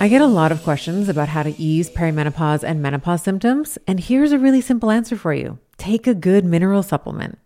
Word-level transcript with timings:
I 0.00 0.08
get 0.08 0.22
a 0.22 0.26
lot 0.26 0.50
of 0.50 0.62
questions 0.62 1.08
about 1.08 1.28
how 1.28 1.42
to 1.42 1.58
ease 1.60 1.90
perimenopause 1.90 2.62
and 2.62 2.80
menopause 2.80 3.22
symptoms, 3.22 3.76
and 3.86 4.00
here's 4.00 4.32
a 4.32 4.38
really 4.38 4.60
simple 4.60 4.90
answer 4.90 5.16
for 5.16 5.34
you 5.34 5.58
take 5.76 6.06
a 6.06 6.14
good 6.14 6.44
mineral 6.44 6.82
supplement. 6.82 7.38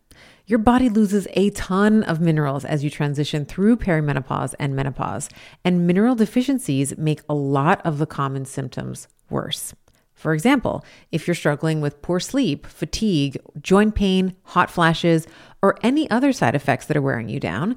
Your 0.46 0.58
body 0.58 0.88
loses 0.88 1.26
a 1.32 1.50
ton 1.50 2.02
of 2.02 2.20
minerals 2.20 2.64
as 2.64 2.84
you 2.84 2.90
transition 2.90 3.44
through 3.44 3.78
perimenopause 3.78 4.54
and 4.58 4.76
menopause, 4.76 5.28
and 5.64 5.86
mineral 5.86 6.14
deficiencies 6.14 6.96
make 6.98 7.22
a 7.28 7.34
lot 7.34 7.84
of 7.84 7.98
the 7.98 8.06
common 8.06 8.44
symptoms 8.44 9.08
worse. 9.30 9.74
For 10.12 10.32
example, 10.32 10.84
if 11.10 11.26
you're 11.26 11.34
struggling 11.34 11.80
with 11.80 12.02
poor 12.02 12.20
sleep, 12.20 12.66
fatigue, 12.66 13.38
joint 13.60 13.94
pain, 13.94 14.36
hot 14.42 14.70
flashes, 14.70 15.26
or 15.62 15.76
any 15.82 16.08
other 16.10 16.32
side 16.32 16.54
effects 16.54 16.86
that 16.86 16.96
are 16.96 17.02
wearing 17.02 17.28
you 17.28 17.40
down, 17.40 17.76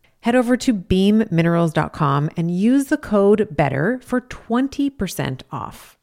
Head 0.21 0.35
over 0.35 0.55
to 0.55 0.73
beamminerals.com 0.73 2.29
and 2.37 2.51
use 2.51 2.85
the 2.85 2.97
code 2.97 3.47
BETTER 3.55 3.99
for 4.03 4.21
20% 4.21 5.41
off. 5.51 5.97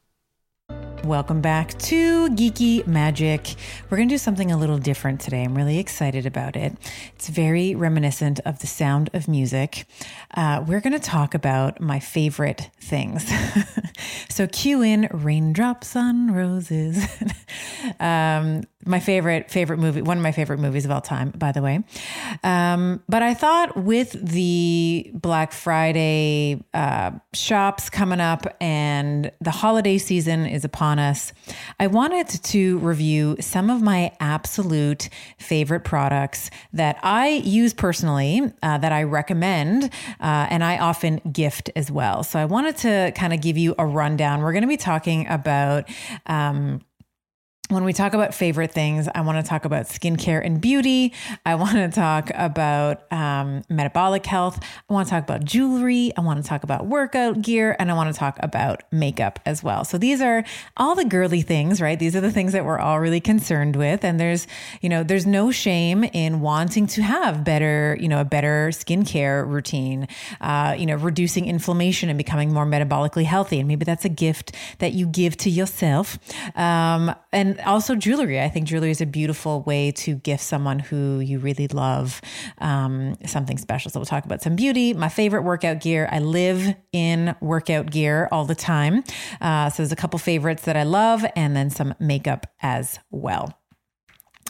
Welcome 1.05 1.39
back 1.39 1.79
to 1.79 2.27
Geeky 2.31 2.85
Magic. 2.85 3.55
We're 3.89 3.97
going 3.97 4.09
to 4.09 4.13
do 4.13 4.19
something 4.19 4.51
a 4.51 4.57
little 4.57 4.77
different 4.77 5.21
today. 5.21 5.43
I'm 5.43 5.55
really 5.55 5.79
excited 5.79 6.25
about 6.25 6.57
it. 6.57 6.73
It's 7.15 7.29
very 7.29 7.73
reminiscent 7.73 8.41
of 8.41 8.59
the 8.59 8.67
sound 8.67 9.09
of 9.13 9.29
music. 9.29 9.85
Uh, 10.35 10.63
we're 10.67 10.81
going 10.81 10.93
to 10.93 10.99
talk 10.99 11.33
about 11.33 11.79
my 11.79 12.01
favorite 12.01 12.69
things. 12.81 13.31
so, 14.29 14.45
cue 14.47 14.81
in 14.81 15.07
Raindrops 15.11 15.95
on 15.95 16.33
Roses. 16.33 17.07
um, 18.01 18.63
my 18.85 18.99
favorite 18.99 19.51
favorite 19.51 19.77
movie, 19.77 20.01
one 20.01 20.17
of 20.17 20.23
my 20.23 20.31
favorite 20.31 20.59
movies 20.59 20.85
of 20.85 20.91
all 20.91 21.01
time, 21.01 21.31
by 21.31 21.51
the 21.51 21.61
way. 21.61 21.83
Um, 22.43 23.03
but 23.09 23.21
I 23.21 23.33
thought 23.33 23.75
with 23.75 24.13
the 24.13 25.11
Black 25.13 25.51
Friday 25.51 26.63
uh, 26.73 27.11
shops 27.33 27.89
coming 27.89 28.21
up 28.21 28.45
and 28.61 29.31
the 29.41 29.51
holiday 29.51 29.97
season 29.97 30.45
is 30.45 30.63
upon 30.63 30.97
us, 30.97 31.33
I 31.79 31.87
wanted 31.87 32.29
to 32.29 32.77
review 32.79 33.35
some 33.41 33.69
of 33.69 33.81
my 33.81 34.13
absolute 34.21 35.09
favorite 35.37 35.83
products 35.83 36.49
that 36.71 36.97
I 37.03 37.29
use 37.29 37.73
personally, 37.73 38.53
uh, 38.63 38.77
that 38.77 38.93
I 38.93 39.03
recommend, 39.03 39.85
uh, 40.21 40.47
and 40.49 40.63
I 40.63 40.77
often 40.77 41.19
gift 41.31 41.69
as 41.75 41.91
well. 41.91 42.23
So 42.23 42.39
I 42.39 42.45
wanted 42.45 42.77
to 42.77 43.11
kind 43.13 43.33
of 43.33 43.41
give 43.41 43.57
you 43.57 43.75
a 43.77 43.85
rundown. 43.85 44.41
We're 44.41 44.53
going 44.53 44.63
to 44.63 44.67
be 44.67 44.77
talking 44.77 45.27
about. 45.27 45.89
Um, 46.25 46.81
when 47.69 47.83
we 47.83 47.93
talk 47.93 48.15
about 48.15 48.33
favorite 48.33 48.71
things, 48.71 49.07
I 49.13 49.21
want 49.21 49.43
to 49.43 49.47
talk 49.47 49.63
about 49.63 49.85
skincare 49.85 50.43
and 50.43 50.59
beauty. 50.59 51.13
I 51.45 51.53
want 51.53 51.73
to 51.73 51.89
talk 51.89 52.31
about 52.33 53.03
um, 53.13 53.61
metabolic 53.69 54.25
health. 54.25 54.59
I 54.89 54.93
want 54.93 55.07
to 55.07 55.11
talk 55.11 55.23
about 55.23 55.45
jewelry. 55.45 56.11
I 56.17 56.21
want 56.21 56.41
to 56.43 56.49
talk 56.49 56.63
about 56.63 56.87
workout 56.87 57.43
gear. 57.43 57.75
And 57.77 57.91
I 57.91 57.93
want 57.93 58.11
to 58.11 58.17
talk 58.17 58.37
about 58.41 58.81
makeup 58.91 59.39
as 59.45 59.63
well. 59.63 59.85
So 59.85 59.99
these 59.99 60.19
are 60.19 60.43
all 60.77 60.95
the 60.95 61.05
girly 61.05 61.43
things, 61.43 61.79
right? 61.79 61.99
These 61.99 62.15
are 62.15 62.21
the 62.21 62.31
things 62.31 62.53
that 62.53 62.65
we're 62.65 62.79
all 62.79 62.99
really 62.99 63.21
concerned 63.21 63.75
with. 63.75 64.03
And 64.03 64.19
there's, 64.19 64.47
you 64.81 64.89
know, 64.89 65.03
there's 65.03 65.27
no 65.27 65.51
shame 65.51 66.03
in 66.05 66.41
wanting 66.41 66.87
to 66.87 67.03
have 67.03 67.43
better, 67.43 67.95
you 68.01 68.07
know, 68.07 68.19
a 68.19 68.25
better 68.25 68.69
skincare 68.71 69.47
routine, 69.47 70.07
uh, 70.41 70.75
you 70.75 70.87
know, 70.87 70.95
reducing 70.95 71.45
inflammation 71.45 72.09
and 72.09 72.17
becoming 72.17 72.51
more 72.51 72.65
metabolically 72.65 73.25
healthy. 73.25 73.59
And 73.59 73.67
maybe 73.67 73.85
that's 73.85 74.05
a 74.05 74.09
gift 74.09 74.55
that 74.79 74.93
you 74.93 75.05
give 75.05 75.37
to 75.37 75.51
yourself. 75.51 76.17
Um, 76.57 77.13
and 77.31 77.59
also 77.61 77.95
jewelry. 77.95 78.41
I 78.41 78.49
think 78.49 78.67
jewelry 78.67 78.91
is 78.91 79.01
a 79.01 79.05
beautiful 79.05 79.61
way 79.61 79.91
to 79.91 80.15
gift 80.15 80.43
someone 80.43 80.79
who 80.79 81.19
you 81.19 81.39
really 81.39 81.67
love 81.67 82.21
um, 82.59 83.15
something 83.25 83.57
special. 83.57 83.91
So 83.91 83.99
we'll 83.99 84.05
talk 84.05 84.25
about 84.25 84.41
some 84.41 84.55
beauty. 84.55 84.93
My 84.93 85.09
favorite 85.09 85.43
workout 85.43 85.81
gear. 85.81 86.09
I 86.11 86.19
live 86.19 86.75
in 86.91 87.35
workout 87.41 87.91
gear 87.91 88.27
all 88.31 88.45
the 88.45 88.55
time. 88.55 89.03
Uh, 89.41 89.69
so 89.69 89.83
there's 89.83 89.91
a 89.91 89.95
couple 89.95 90.19
favorites 90.19 90.63
that 90.63 90.75
I 90.75 90.83
love, 90.83 91.25
and 91.35 91.55
then 91.55 91.69
some 91.69 91.93
makeup 91.99 92.47
as 92.61 92.99
well. 93.11 93.59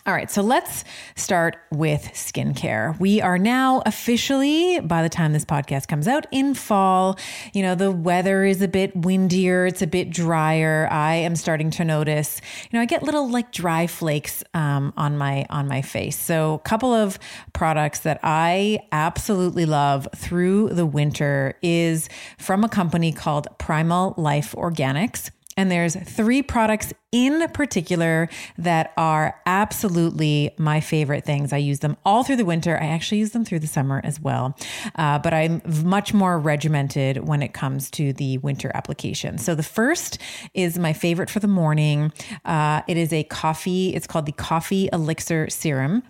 All 0.10 0.16
right, 0.16 0.32
so 0.32 0.42
let's 0.42 0.86
start 1.16 1.58
with 1.70 2.02
skincare. 2.16 3.00
We 3.00 3.22
are 3.22 3.38
now 3.38 3.84
officially, 3.86 4.80
by 4.80 5.04
the 5.04 5.08
time 5.08 5.34
this 5.34 5.46
podcast 5.46 5.88
comes 5.88 6.08
out, 6.08 6.26
in 6.32 6.56
fall. 6.56 7.20
You 7.54 7.62
know, 7.62 7.76
the 7.76 7.92
weather 7.92 8.44
is 8.44 8.64
a 8.64 8.68
bit 8.68 8.96
windier, 8.96 9.68
it's 9.68 9.84
a 9.84 9.88
bit 9.88 10.10
drier. 10.10 10.88
I 10.90 11.14
am 11.14 11.36
starting 11.36 11.70
to 11.70 11.86
notice, 11.86 12.42
you 12.64 12.70
know, 12.76 12.82
I 12.82 12.86
get 12.86 13.04
little 13.04 13.30
like 13.30 13.52
dry 13.52 13.86
flakes 13.86 14.44
um, 14.56 14.94
on 14.98 15.16
my 15.16 15.46
on 15.52 15.68
my 15.68 15.84
face. 15.84 16.18
So, 16.18 16.56
a 16.56 16.60
couple 16.68 16.92
of 16.92 17.20
products 17.54 18.00
that 18.00 18.20
I 18.24 18.80
absolutely 18.92 19.68
love 19.68 20.08
through 20.16 20.70
the 20.70 20.88
winter 20.88 21.56
is 21.62 22.10
from 22.40 22.64
a 22.64 22.68
company 22.68 23.12
called 23.12 23.48
Primal 23.60 24.16
Life 24.18 24.56
Organics. 24.58 25.30
And 25.60 25.70
there's 25.70 25.94
three 25.94 26.42
products 26.42 26.94
in 27.12 27.46
particular 27.50 28.30
that 28.58 28.94
are 28.96 29.36
absolutely 29.46 30.52
my 30.58 30.80
favorite 30.80 31.26
things. 31.26 31.52
I 31.52 31.58
use 31.58 31.80
them 31.80 31.98
all 32.06 32.24
through 32.24 32.38
the 32.38 32.46
winter. 32.46 32.78
I 32.82 32.86
actually 32.86 33.18
use 33.18 33.32
them 33.32 33.44
through 33.44 33.60
the 33.60 33.68
summer 33.68 34.00
as 34.06 34.22
well. 34.22 34.58
Uh, 34.96 35.20
but 35.20 35.34
I'm 35.34 35.62
much 35.84 36.14
more 36.14 36.40
regimented 36.40 37.28
when 37.28 37.42
it 37.42 37.54
comes 37.54 37.92
to 37.92 38.14
the 38.14 38.38
winter 38.38 38.72
application. 38.74 39.38
So 39.38 39.54
the 39.54 39.62
first 39.62 40.18
is 40.54 40.80
my 40.80 40.94
favorite 40.94 41.30
for 41.30 41.42
the 41.42 41.48
morning. 41.50 42.14
Uh, 42.46 42.82
it 42.88 42.96
is 42.96 43.12
a 43.12 43.26
coffee, 43.26 43.94
it's 43.94 44.08
called 44.08 44.28
the 44.28 44.32
Coffee 44.32 44.88
Elixir 44.94 45.50
Serum. 45.50 46.04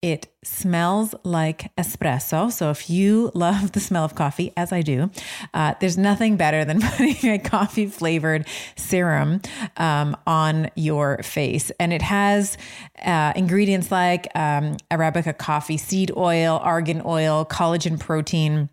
It 0.00 0.28
smells 0.44 1.14
like 1.24 1.74
espresso. 1.76 2.52
So, 2.52 2.70
if 2.70 2.88
you 2.88 3.32
love 3.34 3.72
the 3.72 3.80
smell 3.80 4.04
of 4.04 4.14
coffee, 4.14 4.52
as 4.56 4.72
I 4.72 4.82
do, 4.82 5.10
uh, 5.54 5.74
there's 5.80 5.98
nothing 5.98 6.36
better 6.36 6.64
than 6.64 6.80
putting 6.96 7.30
a 7.30 7.38
coffee 7.38 7.86
flavored 7.86 8.46
serum 8.76 9.40
um, 9.76 10.16
on 10.26 10.70
your 10.76 11.22
face. 11.22 11.72
And 11.80 11.92
it 11.92 12.02
has 12.02 12.56
uh, 13.04 13.32
ingredients 13.34 13.90
like 13.90 14.28
um, 14.36 14.76
Arabica 14.90 15.36
coffee 15.36 15.76
seed 15.76 16.12
oil, 16.16 16.60
argan 16.62 17.02
oil, 17.04 17.44
collagen 17.44 17.98
protein 17.98 18.70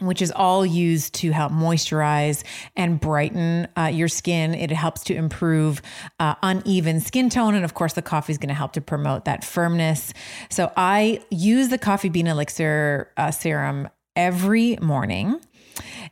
which 0.00 0.20
is 0.22 0.30
all 0.32 0.64
used 0.64 1.14
to 1.14 1.30
help 1.30 1.52
moisturize 1.52 2.42
and 2.76 3.00
brighten 3.00 3.68
uh, 3.76 3.84
your 3.92 4.08
skin. 4.08 4.54
It 4.54 4.70
helps 4.70 5.04
to 5.04 5.14
improve 5.14 5.82
uh, 6.20 6.34
uneven 6.42 7.00
skin 7.00 7.30
tone. 7.30 7.54
And 7.54 7.64
of 7.64 7.74
course, 7.74 7.94
the 7.94 8.02
coffee 8.02 8.32
is 8.32 8.38
going 8.38 8.48
to 8.48 8.54
help 8.54 8.72
to 8.72 8.80
promote 8.80 9.24
that 9.24 9.44
firmness. 9.44 10.12
So 10.50 10.72
I 10.76 11.20
use 11.30 11.68
the 11.68 11.78
coffee 11.78 12.08
bean 12.08 12.26
elixir 12.26 13.10
uh, 13.16 13.30
serum 13.30 13.88
every 14.14 14.76
morning. 14.80 15.40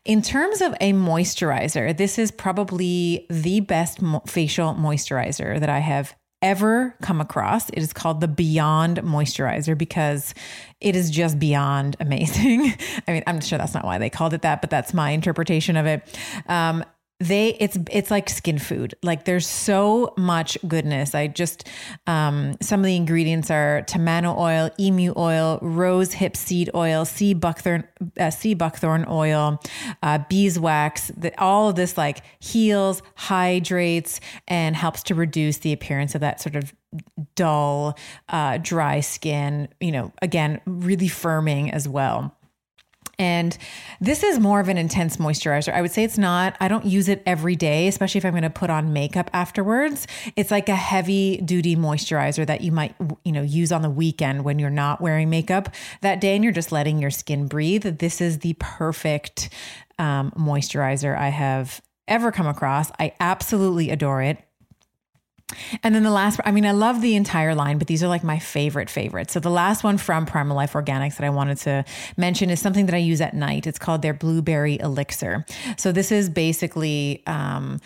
In 0.04 0.20
terms 0.20 0.60
of 0.60 0.75
a 0.81 0.92
moisturizer, 0.92 1.96
this 1.96 2.19
is 2.19 2.31
probably 2.31 3.26
the 3.31 3.60
best 3.60 4.02
mo- 4.02 4.22
facial 4.26 4.75
moisturizer 4.75 5.58
that 5.58 5.70
I 5.70 5.78
have 5.78 6.14
ever 6.44 6.94
come 7.00 7.23
across. 7.23 7.70
It 7.70 7.79
is 7.79 7.94
called 7.94 8.20
the 8.20 8.29
Beyond 8.29 8.99
Moisturizer 8.99 9.76
because 9.76 10.35
it 10.81 10.94
is 10.94 11.11
just 11.11 11.38
beyond 11.38 11.96
amazing. 12.00 12.75
I 13.08 13.12
mean, 13.12 13.25
I'm 13.26 13.41
sure 13.41 13.58
that's 13.58 13.75
not 13.75 13.85
why 13.85 13.96
they 13.96 14.11
called 14.11 14.35
it 14.35 14.43
that, 14.43 14.61
but 14.61 14.69
that's 14.69 14.93
my 14.93 15.11
interpretation 15.11 15.76
of 15.76 15.87
it. 15.87 16.06
Um, 16.46 16.85
they 17.24 17.56
it's 17.58 17.78
it's 17.90 18.10
like 18.10 18.28
skin 18.28 18.58
food. 18.58 18.94
Like 19.02 19.24
there's 19.24 19.46
so 19.46 20.12
much 20.16 20.58
goodness. 20.68 21.14
I 21.14 21.26
just 21.28 21.66
um, 22.06 22.56
some 22.60 22.80
of 22.80 22.86
the 22.86 22.96
ingredients 22.96 23.50
are 23.50 23.82
tamanu 23.88 24.36
oil, 24.36 24.70
emu 24.78 25.14
oil, 25.16 25.58
rose 25.62 26.12
hip 26.12 26.36
seed 26.36 26.70
oil, 26.74 27.04
sea 27.04 27.32
buckthorn 27.32 27.84
uh, 28.20 28.30
sea 28.30 28.54
buckthorn 28.54 29.06
oil, 29.08 29.58
uh, 30.02 30.18
beeswax. 30.28 31.08
That 31.16 31.38
all 31.38 31.70
of 31.70 31.76
this 31.76 31.96
like 31.96 32.22
heals, 32.40 33.02
hydrates, 33.14 34.20
and 34.46 34.76
helps 34.76 35.02
to 35.04 35.14
reduce 35.14 35.58
the 35.58 35.72
appearance 35.72 36.14
of 36.14 36.20
that 36.20 36.40
sort 36.42 36.56
of 36.56 36.74
dull, 37.36 37.96
uh, 38.28 38.58
dry 38.58 39.00
skin. 39.00 39.68
You 39.80 39.92
know, 39.92 40.12
again, 40.20 40.60
really 40.66 41.08
firming 41.08 41.72
as 41.72 41.88
well. 41.88 42.36
And 43.19 43.56
this 44.00 44.22
is 44.22 44.38
more 44.38 44.61
of 44.61 44.69
an 44.69 44.78
intense 44.78 45.16
moisturizer. 45.16 45.72
I 45.72 45.82
would 45.82 45.90
say 45.90 46.05
it's 46.05 46.19
not, 46.19 46.56
I 46.61 46.69
don't 46.69 46.84
use 46.84 47.08
it 47.08 47.22
every 47.26 47.56
day, 47.56 47.88
especially 47.88 48.19
if 48.19 48.25
I'm 48.25 48.32
going 48.32 48.43
to 48.43 48.50
put 48.50 48.70
on 48.70 48.93
makeup 48.93 49.31
afterwards. 49.32 50.06
It's 50.37 50.50
like 50.50 50.69
a 50.69 50.76
heavy 50.76 51.38
duty 51.38 51.76
moisturizer 51.76 52.46
that 52.46 52.61
you 52.61 52.72
might, 52.72 52.94
you 53.25 53.32
know, 53.32 53.43
use 53.43 53.72
on 53.72 53.82
the 53.82 53.90
weekend 53.90 54.44
when 54.44 54.58
you're 54.58 54.70
not 54.70 55.00
wearing 55.00 55.31
makeup 55.31 55.75
that 56.00 56.20
day 56.20 56.34
and 56.34 56.44
you're 56.44 56.52
just 56.52 56.72
letting 56.72 56.99
your 56.99 57.11
skin 57.11 57.46
breathe. 57.46 57.99
This 57.99 58.20
is 58.20 58.40
the 58.40 58.55
perfect 58.58 59.50
um, 59.99 60.32
moisturizer 60.32 61.17
I 61.17 61.28
have 61.28 61.81
ever 62.06 62.32
come 62.32 62.46
across. 62.46 62.90
I 62.99 63.12
absolutely 63.20 63.90
adore 63.90 64.22
it. 64.22 64.44
And 65.82 65.94
then 65.94 66.02
the 66.02 66.11
last, 66.11 66.41
I 66.44 66.50
mean, 66.50 66.64
I 66.64 66.73
love 66.73 67.00
the 67.00 67.14
entire 67.14 67.55
line, 67.55 67.79
but 67.79 67.87
these 67.87 68.02
are 68.02 68.08
like 68.08 68.25
my 68.25 68.38
favorite 68.38 68.88
favorites. 68.88 69.32
So 69.35 69.41
the 69.41 69.50
last 69.50 69.85
one 69.85 69.99
from 69.99 70.26
Primal 70.26 70.56
Life 70.56 70.73
Organics 70.73 71.17
that 71.17 71.25
I 71.25 71.31
wanted 71.31 71.58
to 71.58 71.85
mention 72.17 72.50
is 72.50 72.61
something 72.61 72.87
that 72.87 72.94
I 72.94 72.99
use 72.99 73.20
at 73.20 73.35
night. 73.35 73.67
It's 73.67 73.79
called 73.79 74.02
their 74.02 74.14
Blueberry 74.14 74.79
Elixir. 74.81 75.44
So 75.76 75.93
this 75.93 76.11
is 76.11 76.29
basically, 76.29 77.23
um, 77.26 77.81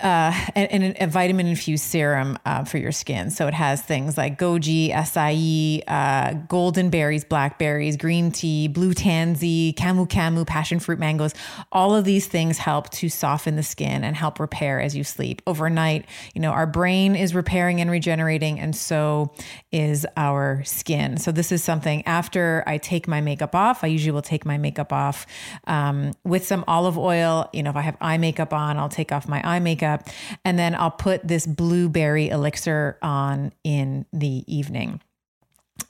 uh, 0.00 0.30
and, 0.54 0.94
a 1.00 1.06
vitamin 1.06 1.46
infused 1.46 1.84
serum 1.84 2.38
uh, 2.44 2.64
for 2.64 2.76
your 2.76 2.92
skin. 2.92 3.30
So 3.30 3.46
it 3.46 3.54
has 3.54 3.80
things 3.80 4.18
like 4.18 4.38
goji, 4.38 4.92
acai, 4.92 5.82
uh, 5.88 6.34
golden 6.48 6.90
berries, 6.90 7.24
blackberries, 7.24 7.96
green 7.96 8.30
tea, 8.30 8.68
blue 8.68 8.92
tansy, 8.92 9.72
camu 9.72 10.06
camu, 10.06 10.46
passion 10.46 10.80
fruit 10.80 10.98
mangoes. 10.98 11.32
All 11.72 11.94
of 11.94 12.04
these 12.04 12.26
things 12.26 12.58
help 12.58 12.90
to 12.90 13.08
soften 13.08 13.56
the 13.56 13.62
skin 13.62 14.04
and 14.04 14.14
help 14.14 14.38
repair 14.38 14.80
as 14.80 14.94
you 14.94 15.02
sleep. 15.02 15.40
Overnight, 15.46 16.04
you 16.34 16.42
know, 16.42 16.50
our 16.50 16.66
brain 16.66 17.16
is 17.16 17.34
repairing 17.34 17.80
and 17.80 17.90
regenerating, 17.90 18.60
and 18.60 18.76
so 18.76 19.32
is 19.72 20.06
our 20.18 20.62
skin. 20.64 21.16
So 21.16 21.32
this 21.32 21.50
is 21.50 21.64
something 21.64 22.06
after 22.06 22.62
I 22.66 22.76
take 22.76 23.08
my 23.08 23.22
makeup 23.22 23.54
off, 23.54 23.82
I 23.82 23.86
usually 23.86 24.12
will 24.12 24.20
take 24.20 24.44
my 24.44 24.58
makeup 24.58 24.92
off 24.92 25.26
um, 25.66 26.12
with 26.22 26.46
some 26.46 26.64
olive 26.68 26.98
oil. 26.98 27.48
You 27.54 27.62
know, 27.62 27.70
if 27.70 27.76
I 27.76 27.82
have 27.82 27.96
eye 28.02 28.18
makeup 28.18 28.52
on, 28.52 28.76
I'll 28.76 28.90
take 28.90 29.10
off 29.10 29.26
my 29.26 29.40
eye 29.42 29.58
makeup 29.58 29.85
makeup. 29.86 30.08
And 30.44 30.58
then 30.58 30.74
I'll 30.74 30.90
put 30.90 31.26
this 31.26 31.46
blueberry 31.46 32.28
elixir 32.28 32.98
on 33.02 33.52
in 33.64 34.06
the 34.12 34.44
evening. 34.46 35.00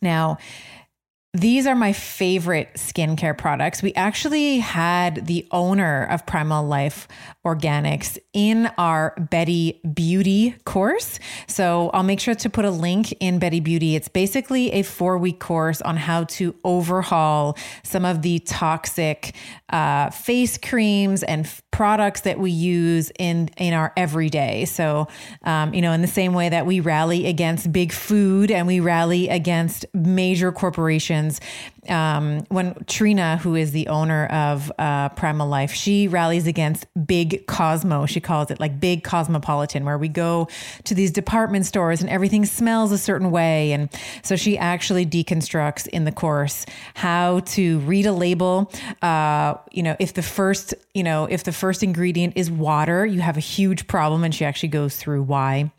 Now, 0.00 0.38
these 1.36 1.66
are 1.66 1.74
my 1.74 1.92
favorite 1.92 2.72
skincare 2.74 3.36
products. 3.36 3.82
We 3.82 3.92
actually 3.92 4.58
had 4.58 5.26
the 5.26 5.46
owner 5.50 6.04
of 6.04 6.24
Primal 6.24 6.64
Life 6.64 7.06
Organics 7.44 8.18
in 8.32 8.70
our 8.78 9.14
Betty 9.30 9.80
Beauty 9.92 10.54
course. 10.64 11.20
So 11.46 11.90
I'll 11.92 12.02
make 12.02 12.20
sure 12.20 12.34
to 12.34 12.48
put 12.48 12.64
a 12.64 12.70
link 12.70 13.12
in 13.20 13.38
Betty 13.38 13.60
Beauty. 13.60 13.96
It's 13.96 14.08
basically 14.08 14.72
a 14.72 14.82
four 14.82 15.18
week 15.18 15.38
course 15.38 15.82
on 15.82 15.96
how 15.98 16.24
to 16.24 16.54
overhaul 16.64 17.56
some 17.84 18.06
of 18.06 18.22
the 18.22 18.38
toxic 18.40 19.34
uh, 19.68 20.10
face 20.10 20.56
creams 20.56 21.22
and 21.22 21.48
products 21.70 22.22
that 22.22 22.38
we 22.38 22.50
use 22.50 23.12
in 23.18 23.50
in 23.58 23.74
our 23.74 23.92
everyday. 23.96 24.64
So, 24.64 25.08
um, 25.42 25.74
you 25.74 25.82
know, 25.82 25.92
in 25.92 26.00
the 26.00 26.08
same 26.08 26.32
way 26.32 26.48
that 26.48 26.64
we 26.64 26.80
rally 26.80 27.26
against 27.26 27.70
big 27.70 27.92
food 27.92 28.50
and 28.50 28.66
we 28.66 28.80
rally 28.80 29.28
against 29.28 29.84
major 29.92 30.50
corporations. 30.50 31.25
Um, 31.88 32.44
when 32.48 32.74
Trina, 32.86 33.36
who 33.36 33.54
is 33.54 33.70
the 33.70 33.86
owner 33.88 34.26
of 34.26 34.72
uh, 34.78 35.10
Primal 35.10 35.46
Life, 35.46 35.72
she 35.72 36.08
rallies 36.08 36.46
against 36.46 36.86
big 37.06 37.46
Cosmo. 37.46 38.06
She 38.06 38.20
calls 38.20 38.50
it 38.50 38.58
like 38.58 38.80
big 38.80 39.04
cosmopolitan, 39.04 39.84
where 39.84 39.98
we 39.98 40.08
go 40.08 40.48
to 40.84 40.94
these 40.94 41.12
department 41.12 41.66
stores 41.66 42.00
and 42.00 42.10
everything 42.10 42.44
smells 42.44 42.90
a 42.90 42.98
certain 42.98 43.30
way. 43.30 43.72
And 43.72 43.88
so 44.22 44.34
she 44.34 44.58
actually 44.58 45.06
deconstructs 45.06 45.86
in 45.86 46.04
the 46.04 46.12
course 46.12 46.66
how 46.94 47.40
to 47.40 47.78
read 47.80 48.06
a 48.06 48.12
label. 48.12 48.72
Uh, 49.02 49.54
you 49.70 49.82
know, 49.84 49.94
if 50.00 50.14
the 50.14 50.22
first, 50.22 50.74
you 50.94 51.04
know, 51.04 51.26
if 51.26 51.44
the 51.44 51.52
first 51.52 51.66
first 51.66 51.82
ingredient 51.82 52.32
is 52.36 52.48
water, 52.48 53.04
you 53.04 53.20
have 53.20 53.36
a 53.36 53.40
huge 53.40 53.86
problem. 53.86 54.24
And 54.24 54.34
she 54.34 54.44
actually 54.44 54.68
goes 54.68 54.96
through 54.96 55.24
why 55.24 55.72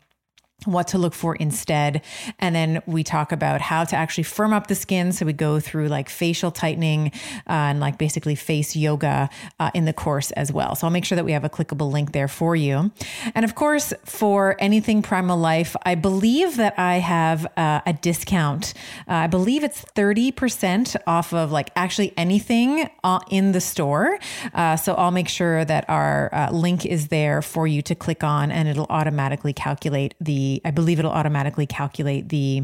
what 0.64 0.88
to 0.88 0.98
look 0.98 1.14
for 1.14 1.36
instead. 1.36 2.02
And 2.40 2.54
then 2.54 2.82
we 2.84 3.04
talk 3.04 3.30
about 3.30 3.60
how 3.60 3.84
to 3.84 3.94
actually 3.94 4.24
firm 4.24 4.52
up 4.52 4.66
the 4.66 4.74
skin. 4.74 5.12
So 5.12 5.24
we 5.24 5.32
go 5.32 5.60
through 5.60 5.86
like 5.86 6.08
facial 6.08 6.50
tightening 6.50 7.12
uh, 7.48 7.70
and 7.70 7.80
like 7.80 7.96
basically 7.96 8.34
face 8.34 8.74
yoga 8.74 9.30
uh, 9.60 9.70
in 9.72 9.84
the 9.84 9.92
course 9.92 10.32
as 10.32 10.52
well. 10.52 10.74
So 10.74 10.86
I'll 10.86 10.92
make 10.92 11.04
sure 11.04 11.14
that 11.14 11.24
we 11.24 11.30
have 11.30 11.44
a 11.44 11.48
clickable 11.48 11.92
link 11.92 12.10
there 12.10 12.26
for 12.26 12.56
you. 12.56 12.90
And 13.36 13.44
of 13.44 13.54
course, 13.54 13.92
for 14.04 14.56
anything 14.58 15.00
Primal 15.00 15.38
Life, 15.38 15.76
I 15.84 15.94
believe 15.94 16.56
that 16.56 16.76
I 16.76 16.96
have 16.96 17.46
uh, 17.56 17.80
a 17.86 17.92
discount. 17.92 18.74
Uh, 19.06 19.12
I 19.12 19.26
believe 19.28 19.62
it's 19.62 19.84
30% 19.94 20.96
off 21.06 21.32
of 21.32 21.52
like 21.52 21.70
actually 21.76 22.12
anything 22.16 22.90
uh, 23.04 23.20
in 23.30 23.52
the 23.52 23.60
store. 23.60 24.18
Uh, 24.52 24.74
so 24.74 24.94
I'll 24.94 25.12
make 25.12 25.28
sure 25.28 25.64
that 25.64 25.88
our 25.88 26.48
link 26.52 26.84
is 26.84 27.08
there 27.08 27.42
for 27.42 27.68
you 27.68 27.80
to 27.82 27.94
click 27.94 28.24
on 28.24 28.50
and 28.50 28.68
it'll 28.68 28.86
automatically 28.90 29.52
calculate 29.52 30.14
the 30.20 30.47
I 30.64 30.70
believe 30.70 30.98
it'll 30.98 31.10
automatically 31.10 31.66
calculate 31.66 32.28
the 32.28 32.62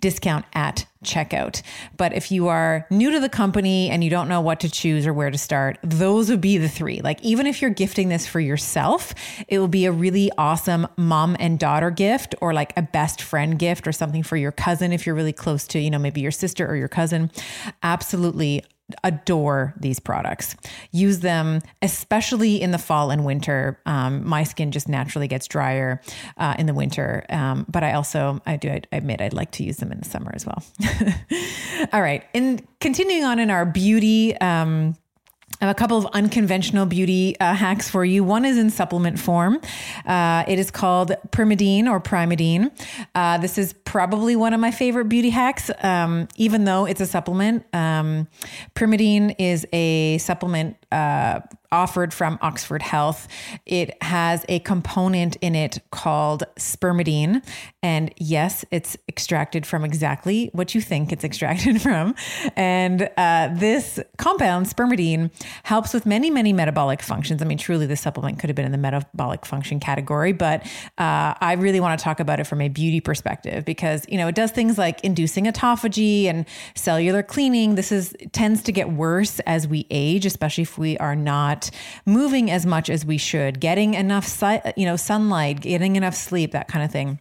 discount 0.00 0.44
at 0.52 0.86
checkout. 1.04 1.62
But 1.96 2.14
if 2.14 2.32
you 2.32 2.48
are 2.48 2.86
new 2.90 3.10
to 3.10 3.20
the 3.20 3.28
company 3.28 3.90
and 3.90 4.02
you 4.02 4.10
don't 4.10 4.28
know 4.28 4.40
what 4.40 4.60
to 4.60 4.70
choose 4.70 5.06
or 5.06 5.12
where 5.12 5.30
to 5.30 5.38
start, 5.38 5.78
those 5.82 6.30
would 6.30 6.40
be 6.40 6.58
the 6.58 6.68
three. 6.68 7.00
Like, 7.02 7.22
even 7.22 7.46
if 7.46 7.60
you're 7.60 7.70
gifting 7.70 8.08
this 8.08 8.26
for 8.26 8.40
yourself, 8.40 9.14
it 9.48 9.58
will 9.58 9.68
be 9.68 9.84
a 9.84 9.92
really 9.92 10.30
awesome 10.38 10.88
mom 10.96 11.36
and 11.38 11.58
daughter 11.58 11.90
gift 11.90 12.34
or 12.40 12.54
like 12.54 12.72
a 12.76 12.82
best 12.82 13.20
friend 13.20 13.58
gift 13.58 13.86
or 13.86 13.92
something 13.92 14.22
for 14.22 14.36
your 14.36 14.52
cousin 14.52 14.92
if 14.92 15.06
you're 15.06 15.14
really 15.14 15.32
close 15.32 15.66
to, 15.68 15.78
you 15.78 15.90
know, 15.90 15.98
maybe 15.98 16.20
your 16.20 16.30
sister 16.30 16.66
or 16.66 16.76
your 16.76 16.88
cousin. 16.88 17.30
Absolutely 17.82 18.64
adore 19.02 19.74
these 19.78 19.98
products. 19.98 20.56
Use 20.92 21.20
them, 21.20 21.60
especially 21.82 22.60
in 22.60 22.70
the 22.70 22.78
fall 22.78 23.10
and 23.10 23.24
winter. 23.24 23.80
Um, 23.86 24.26
my 24.26 24.44
skin 24.44 24.72
just 24.72 24.88
naturally 24.88 25.28
gets 25.28 25.46
drier 25.46 26.00
uh, 26.36 26.54
in 26.58 26.66
the 26.66 26.74
winter, 26.74 27.24
um, 27.30 27.64
but 27.68 27.82
I 27.82 27.94
also 27.94 28.40
I 28.46 28.56
do 28.56 28.78
admit 28.92 29.20
I'd 29.20 29.32
like 29.32 29.52
to 29.52 29.64
use 29.64 29.78
them 29.78 29.90
in 29.90 29.98
the 29.98 30.08
summer 30.08 30.32
as 30.34 30.46
well. 30.46 30.62
All 31.92 32.02
right, 32.02 32.24
and 32.34 32.66
continuing 32.80 33.24
on 33.24 33.38
in 33.38 33.50
our 33.50 33.64
beauty. 33.64 34.36
Um, 34.38 34.96
a 35.60 35.74
couple 35.74 35.96
of 35.96 36.06
unconventional 36.06 36.86
beauty 36.86 37.38
uh, 37.40 37.54
hacks 37.54 37.88
for 37.88 38.04
you. 38.04 38.24
One 38.24 38.44
is 38.44 38.58
in 38.58 38.70
supplement 38.70 39.18
form. 39.18 39.60
Uh, 40.04 40.44
it 40.46 40.58
is 40.58 40.70
called 40.70 41.12
Primeadine 41.30 41.86
or 41.88 42.00
Primeadine. 42.00 42.70
Uh, 43.14 43.38
this 43.38 43.58
is 43.58 43.72
probably 43.72 44.36
one 44.36 44.52
of 44.52 44.60
my 44.60 44.70
favorite 44.70 45.06
beauty 45.06 45.30
hacks, 45.30 45.70
um, 45.82 46.28
even 46.36 46.64
though 46.64 46.84
it's 46.84 47.00
a 47.00 47.06
supplement. 47.06 47.64
Um, 47.72 48.28
Primeadine 48.74 49.34
is 49.38 49.66
a 49.72 50.18
supplement 50.18 50.76
uh, 50.92 51.40
offered 51.74 52.14
from 52.14 52.38
Oxford 52.40 52.82
Health. 52.82 53.26
It 53.66 54.00
has 54.02 54.44
a 54.48 54.60
component 54.60 55.36
in 55.40 55.56
it 55.56 55.80
called 55.90 56.44
spermidine. 56.56 57.44
And 57.82 58.14
yes, 58.16 58.64
it's 58.70 58.96
extracted 59.08 59.66
from 59.66 59.84
exactly 59.84 60.50
what 60.52 60.74
you 60.74 60.80
think 60.80 61.12
it's 61.12 61.24
extracted 61.30 61.82
from. 61.82 62.14
And 62.56 63.10
uh, 63.16 63.50
this 63.52 63.98
compound, 64.16 64.66
spermidine, 64.66 65.30
helps 65.64 65.92
with 65.92 66.06
many, 66.06 66.30
many 66.30 66.52
metabolic 66.52 67.02
functions. 67.02 67.42
I 67.42 67.44
mean, 67.44 67.58
truly, 67.58 67.86
the 67.86 67.96
supplement 67.96 68.38
could 68.38 68.48
have 68.48 68.56
been 68.56 68.66
in 68.66 68.72
the 68.72 68.78
metabolic 68.78 69.44
function 69.44 69.80
category, 69.80 70.32
but 70.32 70.64
uh, 70.96 71.34
I 71.40 71.56
really 71.58 71.80
want 71.80 71.98
to 71.98 72.04
talk 72.04 72.20
about 72.20 72.38
it 72.38 72.44
from 72.44 72.60
a 72.60 72.68
beauty 72.68 73.00
perspective 73.00 73.64
because, 73.64 74.06
you 74.08 74.16
know, 74.16 74.28
it 74.28 74.36
does 74.36 74.52
things 74.52 74.78
like 74.78 75.02
inducing 75.02 75.46
autophagy 75.46 76.26
and 76.26 76.46
cellular 76.76 77.22
cleaning. 77.22 77.74
This 77.74 77.90
is 77.90 78.14
tends 78.32 78.62
to 78.62 78.72
get 78.72 78.90
worse 78.92 79.40
as 79.40 79.66
we 79.66 79.86
age, 79.90 80.24
especially 80.24 80.62
if 80.62 80.78
we 80.78 80.96
are 80.98 81.16
not 81.16 81.63
moving 82.06 82.50
as 82.50 82.66
much 82.66 82.90
as 82.90 83.04
we 83.04 83.18
should, 83.18 83.60
getting 83.60 83.94
enough, 83.94 84.42
you 84.76 84.84
know, 84.86 84.96
sunlight, 84.96 85.60
getting 85.60 85.96
enough 85.96 86.14
sleep, 86.14 86.52
that 86.52 86.68
kind 86.68 86.84
of 86.84 86.90
thing. 86.90 87.18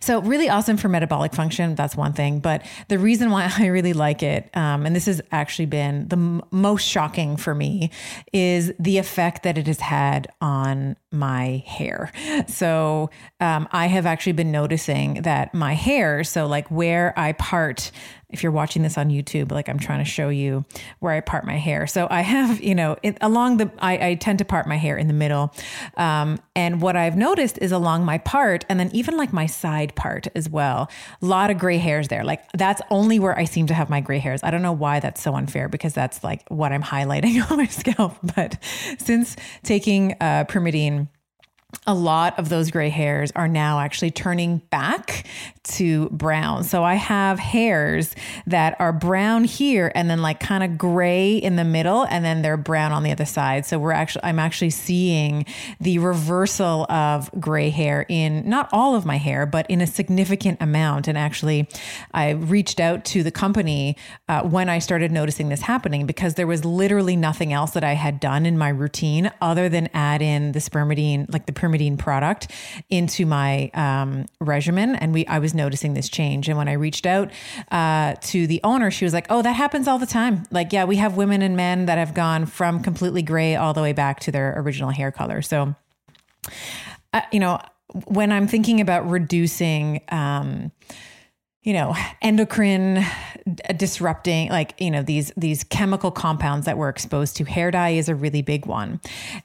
So, 0.00 0.22
really 0.22 0.48
awesome 0.48 0.78
for 0.78 0.88
metabolic 0.88 1.34
function. 1.34 1.74
That's 1.74 1.94
one 1.94 2.14
thing. 2.14 2.40
But 2.40 2.64
the 2.88 2.98
reason 2.98 3.30
why 3.30 3.52
I 3.58 3.66
really 3.66 3.92
like 3.92 4.22
it, 4.22 4.50
um, 4.54 4.86
and 4.86 4.96
this 4.96 5.06
has 5.06 5.20
actually 5.32 5.66
been 5.66 6.08
the 6.08 6.16
m- 6.16 6.42
most 6.50 6.86
shocking 6.86 7.36
for 7.36 7.54
me, 7.54 7.90
is 8.32 8.72
the 8.78 8.98
effect 8.98 9.42
that 9.42 9.58
it 9.58 9.66
has 9.66 9.80
had 9.80 10.28
on 10.40 10.96
my 11.12 11.62
hair. 11.66 12.12
So, 12.46 13.10
um, 13.40 13.68
I 13.72 13.86
have 13.86 14.06
actually 14.06 14.32
been 14.32 14.52
noticing 14.52 15.22
that 15.22 15.54
my 15.54 15.74
hair, 15.74 16.24
so 16.24 16.46
like 16.46 16.68
where 16.70 17.18
I 17.18 17.32
part 17.32 17.90
if 18.32 18.42
you're 18.42 18.52
watching 18.52 18.82
this 18.82 18.96
on 18.96 19.08
YouTube, 19.08 19.50
like 19.50 19.68
I'm 19.68 19.78
trying 19.78 19.98
to 19.98 20.10
show 20.10 20.28
you 20.28 20.64
where 21.00 21.12
I 21.12 21.20
part 21.20 21.44
my 21.44 21.56
hair. 21.56 21.86
So 21.86 22.06
I 22.10 22.20
have, 22.22 22.60
you 22.60 22.74
know, 22.74 22.96
it, 23.02 23.18
along 23.20 23.58
the, 23.58 23.70
I, 23.78 24.08
I, 24.08 24.14
tend 24.14 24.38
to 24.38 24.44
part 24.44 24.66
my 24.66 24.76
hair 24.76 24.96
in 24.96 25.08
the 25.08 25.14
middle. 25.14 25.52
Um, 25.96 26.38
and 26.54 26.80
what 26.80 26.96
I've 26.96 27.16
noticed 27.16 27.58
is 27.58 27.72
along 27.72 28.04
my 28.04 28.18
part 28.18 28.64
and 28.68 28.78
then 28.78 28.90
even 28.92 29.16
like 29.16 29.32
my 29.32 29.46
side 29.46 29.94
part 29.94 30.28
as 30.34 30.48
well, 30.48 30.90
a 31.22 31.26
lot 31.26 31.50
of 31.50 31.58
gray 31.58 31.78
hairs 31.78 32.08
there. 32.08 32.24
Like 32.24 32.42
that's 32.52 32.80
only 32.90 33.18
where 33.18 33.36
I 33.38 33.44
seem 33.44 33.66
to 33.68 33.74
have 33.74 33.90
my 33.90 34.00
gray 34.00 34.18
hairs. 34.18 34.42
I 34.42 34.50
don't 34.50 34.62
know 34.62 34.72
why 34.72 35.00
that's 35.00 35.22
so 35.22 35.34
unfair 35.34 35.68
because 35.68 35.94
that's 35.94 36.22
like 36.22 36.48
what 36.48 36.72
I'm 36.72 36.82
highlighting 36.82 37.40
on 37.50 37.56
my 37.56 37.66
scalp. 37.66 38.16
But 38.36 38.62
since 38.98 39.36
taking 39.62 40.12
uh, 40.20 40.44
Primeadine, 40.44 40.99
a 41.86 41.94
lot 41.94 42.38
of 42.38 42.48
those 42.48 42.70
gray 42.70 42.88
hairs 42.88 43.32
are 43.34 43.48
now 43.48 43.80
actually 43.80 44.10
turning 44.10 44.58
back 44.70 45.26
to 45.62 46.08
brown. 46.10 46.64
So 46.64 46.82
I 46.82 46.94
have 46.94 47.38
hairs 47.38 48.14
that 48.46 48.76
are 48.80 48.92
brown 48.92 49.44
here 49.44 49.92
and 49.94 50.10
then 50.10 50.20
like 50.20 50.40
kind 50.40 50.64
of 50.64 50.76
gray 50.76 51.36
in 51.36 51.56
the 51.56 51.64
middle 51.64 52.04
and 52.04 52.24
then 52.24 52.42
they're 52.42 52.56
brown 52.56 52.92
on 52.92 53.02
the 53.02 53.12
other 53.12 53.24
side. 53.24 53.66
So 53.66 53.78
we're 53.78 53.92
actually 53.92 54.24
I'm 54.24 54.38
actually 54.38 54.70
seeing 54.70 55.46
the 55.80 55.98
reversal 55.98 56.86
of 56.90 57.30
gray 57.40 57.70
hair 57.70 58.04
in 58.08 58.48
not 58.48 58.68
all 58.72 58.94
of 58.94 59.06
my 59.06 59.16
hair, 59.16 59.46
but 59.46 59.68
in 59.70 59.80
a 59.80 59.86
significant 59.86 60.60
amount. 60.60 61.08
And 61.08 61.16
actually, 61.16 61.68
I 62.12 62.30
reached 62.30 62.80
out 62.80 63.04
to 63.06 63.22
the 63.22 63.30
company 63.30 63.96
uh, 64.28 64.42
when 64.42 64.68
I 64.68 64.78
started 64.78 65.12
noticing 65.12 65.48
this 65.48 65.62
happening 65.62 66.06
because 66.06 66.34
there 66.34 66.46
was 66.46 66.64
literally 66.64 67.16
nothing 67.16 67.52
else 67.52 67.72
that 67.72 67.84
I 67.84 67.94
had 67.94 68.20
done 68.20 68.46
in 68.46 68.58
my 68.58 68.68
routine 68.68 69.30
other 69.40 69.68
than 69.68 69.88
add 69.94 70.22
in 70.22 70.52
the 70.52 70.58
spermidine, 70.58 71.32
like 71.32 71.46
the 71.46 71.52
Primeadine 71.60 71.98
product 71.98 72.50
into 72.88 73.26
my 73.26 73.70
um, 73.74 74.26
regimen. 74.40 74.94
And 74.96 75.12
we, 75.12 75.26
I 75.26 75.38
was 75.38 75.54
noticing 75.54 75.94
this 75.94 76.08
change. 76.08 76.48
And 76.48 76.56
when 76.56 76.68
I 76.68 76.72
reached 76.72 77.06
out 77.06 77.30
uh, 77.70 78.14
to 78.20 78.46
the 78.46 78.60
owner, 78.64 78.90
she 78.90 79.04
was 79.04 79.12
like, 79.12 79.26
"Oh, 79.30 79.42
that 79.42 79.52
happens 79.52 79.86
all 79.86 79.98
the 79.98 80.06
time. 80.06 80.44
Like, 80.50 80.72
yeah, 80.72 80.84
we 80.84 80.96
have 80.96 81.16
women 81.16 81.42
and 81.42 81.56
men 81.56 81.86
that 81.86 81.98
have 81.98 82.14
gone 82.14 82.46
from 82.46 82.82
completely 82.82 83.22
gray 83.22 83.56
all 83.56 83.74
the 83.74 83.82
way 83.82 83.92
back 83.92 84.20
to 84.20 84.32
their 84.32 84.54
original 84.56 84.90
hair 84.90 85.12
color." 85.12 85.42
So, 85.42 85.74
uh, 87.12 87.20
you 87.32 87.40
know, 87.40 87.60
when 88.06 88.32
I'm 88.32 88.48
thinking 88.48 88.80
about 88.80 89.08
reducing. 89.08 90.00
Um, 90.08 90.72
you 91.62 91.74
know 91.74 91.94
endocrine 92.22 93.04
disrupting 93.76 94.48
like 94.48 94.74
you 94.78 94.90
know 94.90 95.02
these 95.02 95.32
these 95.36 95.64
chemical 95.64 96.10
compounds 96.10 96.66
that 96.66 96.78
we're 96.78 96.88
exposed 96.88 97.36
to. 97.36 97.44
Hair 97.44 97.72
dye 97.72 97.90
is 97.90 98.08
a 98.08 98.14
really 98.14 98.42
big 98.42 98.66
one. 98.66 99.00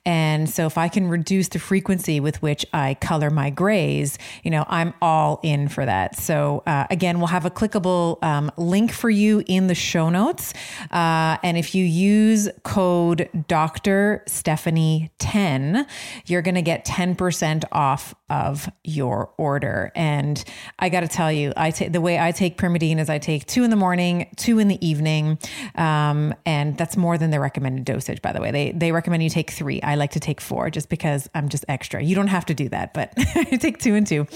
And 0.05 0.49
so 0.49 0.65
if 0.65 0.77
i 0.77 0.87
can 0.87 1.07
reduce 1.07 1.49
the 1.49 1.59
frequency 1.59 2.19
with 2.19 2.41
which 2.41 2.65
i 2.73 2.93
color 2.95 3.29
my 3.29 3.49
grays 3.49 4.17
you 4.43 4.51
know 4.51 4.65
i'm 4.67 4.93
all 5.01 5.39
in 5.43 5.67
for 5.67 5.85
that. 5.85 6.17
So 6.17 6.63
uh, 6.65 6.87
again 6.89 7.19
we'll 7.19 7.27
have 7.27 7.45
a 7.45 7.51
clickable 7.51 8.23
um, 8.23 8.51
link 8.57 8.91
for 8.91 9.09
you 9.09 9.43
in 9.47 9.67
the 9.67 9.75
show 9.75 10.09
notes. 10.09 10.53
Uh, 10.91 11.37
and 11.43 11.57
if 11.57 11.75
you 11.75 11.83
use 11.83 12.49
code 12.63 13.29
dr 13.47 14.23
stephanie 14.27 15.11
10 15.19 15.85
you're 16.25 16.41
going 16.41 16.55
to 16.55 16.61
get 16.61 16.85
10% 16.85 17.63
off 17.71 18.15
of 18.29 18.69
your 18.83 19.31
order 19.37 19.91
and 19.95 20.43
i 20.79 20.89
got 20.89 21.01
to 21.01 21.07
tell 21.07 21.31
you 21.31 21.53
i 21.57 21.71
take 21.71 21.91
the 21.91 22.01
way 22.01 22.19
I 22.19 22.31
take 22.31 22.57
Primeadine 22.57 22.99
is 22.99 23.09
I 23.09 23.19
take 23.19 23.45
two 23.45 23.63
in 23.63 23.69
the 23.69 23.75
morning, 23.75 24.29
two 24.35 24.59
in 24.59 24.67
the 24.67 24.83
evening, 24.85 25.37
um, 25.75 26.33
and 26.45 26.77
that's 26.77 26.97
more 26.97 27.17
than 27.17 27.29
the 27.29 27.39
recommended 27.39 27.85
dosage. 27.85 28.21
By 28.21 28.33
the 28.33 28.41
way, 28.41 28.51
they 28.51 28.71
they 28.71 28.91
recommend 28.91 29.23
you 29.23 29.29
take 29.29 29.51
three. 29.51 29.81
I 29.81 29.95
like 29.95 30.11
to 30.11 30.19
take 30.19 30.41
four 30.41 30.69
just 30.69 30.89
because 30.89 31.29
I'm 31.35 31.49
just 31.49 31.65
extra. 31.67 32.01
You 32.01 32.15
don't 32.15 32.27
have 32.27 32.45
to 32.47 32.53
do 32.53 32.69
that, 32.69 32.93
but 32.93 33.13
I 33.17 33.43
take 33.61 33.77
two 33.77 33.95
and 33.95 34.07
two, 34.07 34.27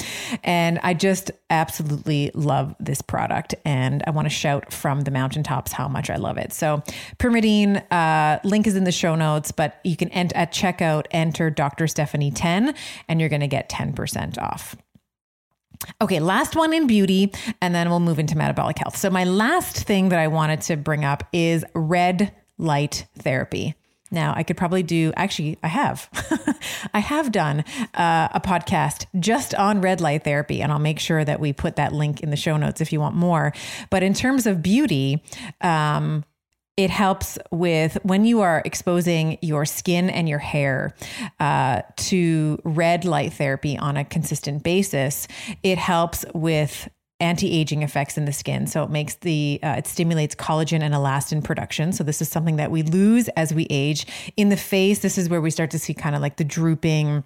and 0.43 0.79
I 0.83 0.93
just 0.93 1.31
absolutely 1.49 2.31
love 2.33 2.75
this 2.79 3.01
product, 3.01 3.55
and 3.65 4.03
I 4.05 4.11
want 4.11 4.25
to 4.25 4.29
shout 4.29 4.71
from 4.71 5.01
the 5.01 5.11
mountaintops 5.11 5.71
how 5.71 5.87
much 5.87 6.09
I 6.09 6.17
love 6.17 6.37
it. 6.37 6.53
So 6.53 6.83
Primeadine 7.17 7.83
uh, 7.91 8.39
link 8.43 8.67
is 8.67 8.75
in 8.75 8.83
the 8.83 8.91
show 8.91 9.15
notes, 9.15 9.51
but 9.51 9.79
you 9.83 9.95
can 9.95 10.09
ent- 10.09 10.33
at 10.35 10.51
checkout 10.51 11.07
enter 11.11 11.49
Dr. 11.49 11.87
Stephanie 11.87 12.31
ten, 12.31 12.75
and 13.07 13.19
you're 13.19 13.29
going 13.29 13.41
to 13.41 13.47
get 13.47 13.69
percent 13.93 14.37
off. 14.37 14.75
Okay, 16.01 16.19
last 16.19 16.55
one 16.55 16.73
in 16.73 16.87
beauty, 16.87 17.31
and 17.61 17.73
then 17.73 17.89
we'll 17.89 18.01
move 18.01 18.19
into 18.19 18.37
metabolic 18.37 18.77
health. 18.77 18.97
So, 18.97 19.09
my 19.09 19.23
last 19.23 19.77
thing 19.77 20.09
that 20.09 20.19
I 20.19 20.27
wanted 20.27 20.61
to 20.63 20.75
bring 20.75 21.05
up 21.05 21.23
is 21.31 21.63
red 21.73 22.33
light 22.57 23.07
therapy. 23.17 23.75
Now, 24.11 24.33
I 24.35 24.43
could 24.43 24.57
probably 24.57 24.83
do, 24.83 25.13
actually, 25.15 25.57
I 25.61 25.67
have. 25.67 26.09
I 26.93 26.99
have 26.99 27.31
done 27.31 27.63
uh, 27.93 28.29
a 28.33 28.41
podcast 28.41 29.05
just 29.19 29.53
on 29.53 29.81
red 29.81 30.01
light 30.01 30.23
therapy, 30.23 30.61
and 30.61 30.71
I'll 30.71 30.79
make 30.79 30.99
sure 30.99 31.23
that 31.23 31.39
we 31.39 31.53
put 31.53 31.75
that 31.75 31.93
link 31.93 32.21
in 32.21 32.31
the 32.31 32.35
show 32.35 32.57
notes 32.57 32.81
if 32.81 32.91
you 32.91 32.99
want 32.99 33.15
more. 33.15 33.53
But 33.89 34.01
in 34.01 34.13
terms 34.13 34.47
of 34.47 34.63
beauty, 34.63 35.23
um, 35.61 36.25
it 36.79 36.89
helps 36.89 37.37
with 37.51 37.97
when 38.03 38.23
you 38.23 38.39
are 38.39 38.61
exposing 38.63 39.37
your 39.41 39.65
skin 39.65 40.09
and 40.09 40.29
your 40.29 40.39
hair 40.39 40.95
uh, 41.41 41.81
to 41.97 42.57
red 42.63 43.03
light 43.03 43.33
therapy 43.33 43.77
on 43.77 43.97
a 43.97 44.05
consistent 44.05 44.63
basis. 44.63 45.27
It 45.61 45.77
helps 45.77 46.23
with 46.33 46.87
anti-aging 47.19 47.83
effects 47.83 48.17
in 48.17 48.23
the 48.23 48.31
skin 48.31 48.65
so 48.65 48.81
it 48.81 48.89
makes 48.89 49.15
the 49.15 49.59
uh, 49.61 49.75
it 49.77 49.85
stimulates 49.85 50.35
collagen 50.35 50.81
and 50.81 50.93
elastin 50.93 51.43
production 51.43 51.91
so 51.91 52.01
this 52.01 52.21
is 52.21 52.29
something 52.29 52.55
that 52.55 52.71
we 52.71 52.81
lose 52.81 53.27
as 53.35 53.53
we 53.53 53.67
age 53.69 54.07
in 54.37 54.47
the 54.47 54.55
face 54.55 54.99
this 54.99 55.17
is 55.17 55.27
where 55.27 55.41
we 55.41 55.51
start 55.51 55.69
to 55.69 55.77
see 55.77 55.93
kind 55.93 56.15
of 56.15 56.21
like 56.21 56.37
the 56.37 56.45
drooping 56.45 57.21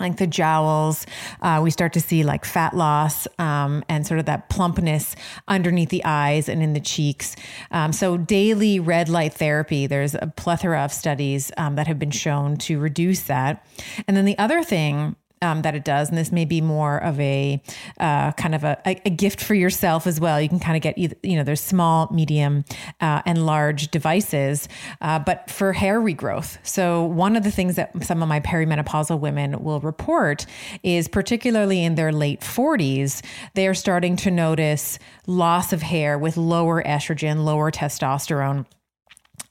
like 0.00 0.16
the 0.16 0.26
jowls, 0.26 1.06
uh, 1.40 1.60
we 1.62 1.70
start 1.70 1.92
to 1.94 2.00
see 2.00 2.22
like 2.22 2.44
fat 2.44 2.74
loss 2.74 3.26
um, 3.38 3.84
and 3.88 4.06
sort 4.06 4.20
of 4.20 4.26
that 4.26 4.48
plumpness 4.48 5.14
underneath 5.48 5.90
the 5.90 6.04
eyes 6.04 6.48
and 6.48 6.62
in 6.62 6.72
the 6.72 6.80
cheeks. 6.80 7.36
Um, 7.70 7.92
so, 7.92 8.16
daily 8.16 8.80
red 8.80 9.08
light 9.08 9.34
therapy, 9.34 9.86
there's 9.86 10.14
a 10.14 10.32
plethora 10.36 10.80
of 10.80 10.92
studies 10.92 11.52
um, 11.56 11.76
that 11.76 11.86
have 11.86 11.98
been 11.98 12.10
shown 12.10 12.56
to 12.58 12.78
reduce 12.78 13.22
that. 13.24 13.66
And 14.06 14.16
then 14.16 14.24
the 14.24 14.38
other 14.38 14.62
thing 14.62 15.16
um, 15.42 15.62
that 15.62 15.74
it 15.74 15.84
does. 15.84 16.08
And 16.08 16.18
this 16.18 16.32
may 16.32 16.44
be 16.44 16.60
more 16.60 16.98
of 16.98 17.18
a 17.20 17.62
uh, 18.00 18.32
kind 18.32 18.54
of 18.54 18.64
a, 18.64 18.78
a, 18.84 19.10
gift 19.10 19.40
for 19.40 19.54
yourself 19.54 20.06
as 20.06 20.20
well. 20.20 20.40
You 20.40 20.48
can 20.48 20.58
kind 20.58 20.76
of 20.76 20.82
get 20.82 20.96
either, 20.98 21.16
you 21.22 21.36
know, 21.36 21.44
there's 21.44 21.60
small, 21.60 22.08
medium, 22.12 22.64
uh, 23.00 23.22
and 23.26 23.46
large 23.46 23.90
devices, 23.90 24.68
uh, 25.00 25.18
but 25.18 25.50
for 25.50 25.72
hair 25.72 26.00
regrowth. 26.00 26.58
So, 26.62 27.04
one 27.04 27.36
of 27.36 27.44
the 27.44 27.50
things 27.50 27.76
that 27.76 28.04
some 28.04 28.22
of 28.22 28.28
my 28.28 28.40
perimenopausal 28.40 29.20
women 29.20 29.62
will 29.62 29.80
report 29.80 30.46
is 30.82 31.08
particularly 31.08 31.84
in 31.84 31.94
their 31.94 32.12
late 32.12 32.40
40s, 32.40 33.22
they 33.54 33.68
are 33.68 33.74
starting 33.74 34.16
to 34.16 34.30
notice 34.30 34.98
loss 35.26 35.72
of 35.72 35.82
hair 35.82 36.18
with 36.18 36.36
lower 36.36 36.82
estrogen, 36.82 37.44
lower 37.44 37.70
testosterone 37.70 38.66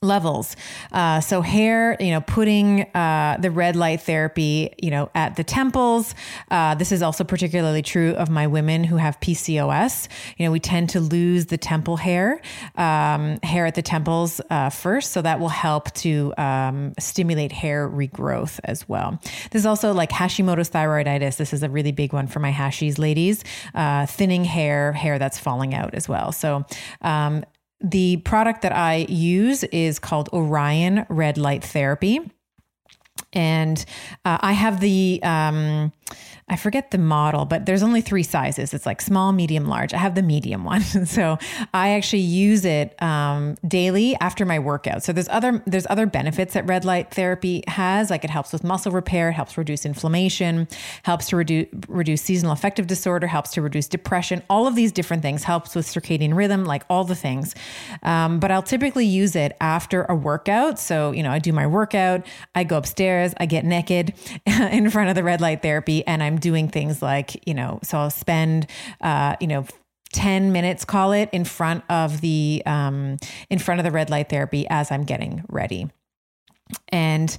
levels. 0.03 0.55
Uh, 0.91 1.19
so 1.19 1.41
hair, 1.41 1.97
you 1.99 2.11
know, 2.11 2.21
putting 2.21 2.81
uh, 2.93 3.37
the 3.39 3.49
red 3.49 3.75
light 3.75 4.01
therapy, 4.01 4.73
you 4.81 4.91
know, 4.91 5.09
at 5.15 5.35
the 5.35 5.43
temples. 5.43 6.13
Uh, 6.51 6.75
this 6.75 6.91
is 6.91 7.01
also 7.01 7.23
particularly 7.23 7.81
true 7.81 8.11
of 8.11 8.29
my 8.29 8.45
women 8.45 8.83
who 8.83 8.97
have 8.97 9.19
PCOS. 9.19 10.07
You 10.37 10.45
know, 10.45 10.51
we 10.51 10.59
tend 10.59 10.89
to 10.91 10.99
lose 10.99 11.47
the 11.47 11.57
temple 11.57 11.97
hair, 11.97 12.41
um, 12.75 13.39
hair 13.43 13.65
at 13.65 13.75
the 13.75 13.81
temples 13.81 14.41
uh, 14.49 14.69
first, 14.69 15.11
so 15.11 15.21
that 15.21 15.39
will 15.39 15.49
help 15.49 15.91
to 15.93 16.33
um, 16.37 16.93
stimulate 16.99 17.51
hair 17.51 17.89
regrowth 17.89 18.59
as 18.63 18.87
well. 18.87 19.19
There's 19.51 19.65
also 19.65 19.93
like 19.93 20.09
Hashimoto's 20.09 20.69
thyroiditis. 20.69 21.37
This 21.37 21.53
is 21.53 21.63
a 21.63 21.69
really 21.69 21.91
big 21.91 22.13
one 22.13 22.27
for 22.27 22.39
my 22.39 22.51
Hashis 22.51 22.97
ladies. 22.97 23.43
Uh, 23.73 24.05
thinning 24.05 24.43
hair, 24.43 24.93
hair 24.93 25.19
that's 25.19 25.39
falling 25.39 25.73
out 25.73 25.93
as 25.93 26.09
well. 26.09 26.31
So 26.31 26.65
um, 27.01 27.43
the 27.83 28.17
product 28.17 28.61
that 28.61 28.71
I 28.71 29.05
use 29.09 29.63
is 29.65 29.99
called 29.99 30.29
Orion 30.31 31.05
Red 31.09 31.37
Light 31.37 31.63
Therapy. 31.63 32.19
And 33.33 33.83
uh, 34.25 34.37
I 34.41 34.53
have 34.53 34.79
the, 34.79 35.19
um, 35.23 35.91
I 36.53 36.55
forget 36.55 36.91
the 36.91 36.97
model, 36.97 37.45
but 37.45 37.65
there's 37.65 37.81
only 37.83 38.01
three 38.01 38.23
sizes. 38.23 38.73
It's 38.73 38.85
like 38.85 39.01
small, 39.01 39.31
medium, 39.31 39.65
large. 39.65 39.93
I 39.93 39.97
have 39.97 40.15
the 40.15 40.21
medium 40.21 40.63
one, 40.73 40.81
so 40.81 41.39
I 41.73 41.91
actually 41.91 42.19
use 42.19 42.65
it 42.65 43.01
um, 43.01 43.55
daily 43.67 44.15
after 44.21 44.45
my 44.45 44.59
workout. 44.59 45.03
So 45.03 45.13
there's 45.13 45.29
other 45.29 45.63
there's 45.65 45.87
other 45.89 46.05
benefits 46.05 46.53
that 46.55 46.67
red 46.67 46.85
light 46.85 47.11
therapy 47.11 47.63
has. 47.67 48.09
Like 48.09 48.23
it 48.23 48.29
helps 48.29 48.53
with 48.53 48.63
muscle 48.63 48.91
repair, 48.91 49.29
it 49.29 49.33
helps 49.33 49.57
reduce 49.57 49.85
inflammation, 49.85 50.67
helps 51.03 51.29
to 51.29 51.37
reduce 51.37 51.67
reduce 51.87 52.21
seasonal 52.21 52.51
affective 52.51 52.87
disorder, 52.87 53.27
helps 53.27 53.51
to 53.51 53.61
reduce 53.61 53.87
depression. 53.87 54.43
All 54.49 54.67
of 54.67 54.75
these 54.75 54.91
different 54.91 55.23
things 55.23 55.43
helps 55.43 55.73
with 55.73 55.87
circadian 55.87 56.35
rhythm, 56.35 56.65
like 56.65 56.83
all 56.89 57.03
the 57.03 57.15
things. 57.15 57.55
Um, 58.03 58.39
but 58.39 58.51
I'll 58.51 58.61
typically 58.61 59.07
use 59.07 59.35
it 59.35 59.57
after 59.59 60.03
a 60.03 60.15
workout. 60.15 60.77
So 60.77 61.11
you 61.11 61.23
know, 61.23 61.31
I 61.31 61.39
do 61.39 61.53
my 61.53 61.65
workout, 61.65 62.27
I 62.53 62.63
go 62.63 62.77
upstairs, 62.77 63.33
I 63.37 63.47
get 63.47 63.65
naked 63.65 64.13
in 64.45 64.91
front 64.91 65.09
of 65.09 65.15
the 65.15 65.23
red 65.23 65.41
light 65.41 65.61
therapy, 65.61 66.05
and 66.05 66.21
I'm 66.21 66.33
I'm 66.33 66.39
doing 66.43 66.67
things 66.67 67.01
like, 67.01 67.47
you 67.47 67.53
know, 67.53 67.79
so 67.81 67.97
I'll 67.97 68.09
spend, 68.11 68.67
uh, 68.99 69.37
you 69.39 69.47
know, 69.47 69.65
10 70.11 70.51
minutes 70.51 70.85
call 70.85 71.13
it 71.13 71.29
in 71.31 71.45
front 71.45 71.83
of 71.89 72.21
the 72.21 72.61
um, 72.67 73.17
in 73.49 73.57
front 73.57 73.79
of 73.79 73.85
the 73.85 73.89
red 73.89 74.11
light 74.11 74.29
therapy 74.29 74.67
as 74.69 74.91
i'm 74.91 75.05
getting 75.05 75.43
ready. 75.49 75.89
And 76.89 77.35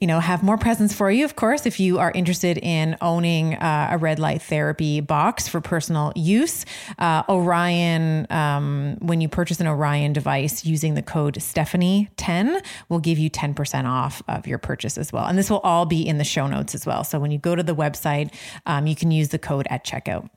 you 0.00 0.06
know, 0.06 0.20
have 0.20 0.42
more 0.42 0.58
presents 0.58 0.94
for 0.94 1.10
you. 1.10 1.24
Of 1.24 1.36
course, 1.36 1.64
if 1.64 1.80
you 1.80 1.98
are 1.98 2.10
interested 2.10 2.58
in 2.58 2.96
owning 3.00 3.54
uh, 3.54 3.88
a 3.92 3.98
red 3.98 4.18
light 4.18 4.42
therapy 4.42 5.00
box 5.00 5.48
for 5.48 5.60
personal 5.60 6.12
use, 6.14 6.66
uh, 6.98 7.22
Orion, 7.28 8.26
um, 8.30 8.98
when 9.00 9.20
you 9.20 9.28
purchase 9.28 9.58
an 9.58 9.66
Orion 9.66 10.12
device 10.12 10.66
using 10.66 10.94
the 10.94 11.02
code 11.02 11.36
Stephanie10, 11.36 12.62
will 12.90 13.00
give 13.00 13.18
you 13.18 13.30
10% 13.30 13.84
off 13.86 14.22
of 14.28 14.46
your 14.46 14.58
purchase 14.58 14.98
as 14.98 15.12
well. 15.12 15.24
And 15.24 15.38
this 15.38 15.48
will 15.50 15.60
all 15.60 15.86
be 15.86 16.06
in 16.06 16.18
the 16.18 16.24
show 16.24 16.46
notes 16.46 16.74
as 16.74 16.84
well. 16.84 17.02
So 17.02 17.18
when 17.18 17.30
you 17.30 17.38
go 17.38 17.54
to 17.54 17.62
the 17.62 17.74
website, 17.74 18.34
um, 18.66 18.86
you 18.86 18.94
can 18.94 19.10
use 19.10 19.30
the 19.30 19.38
code 19.38 19.66
at 19.70 19.84
checkout. 19.84 20.28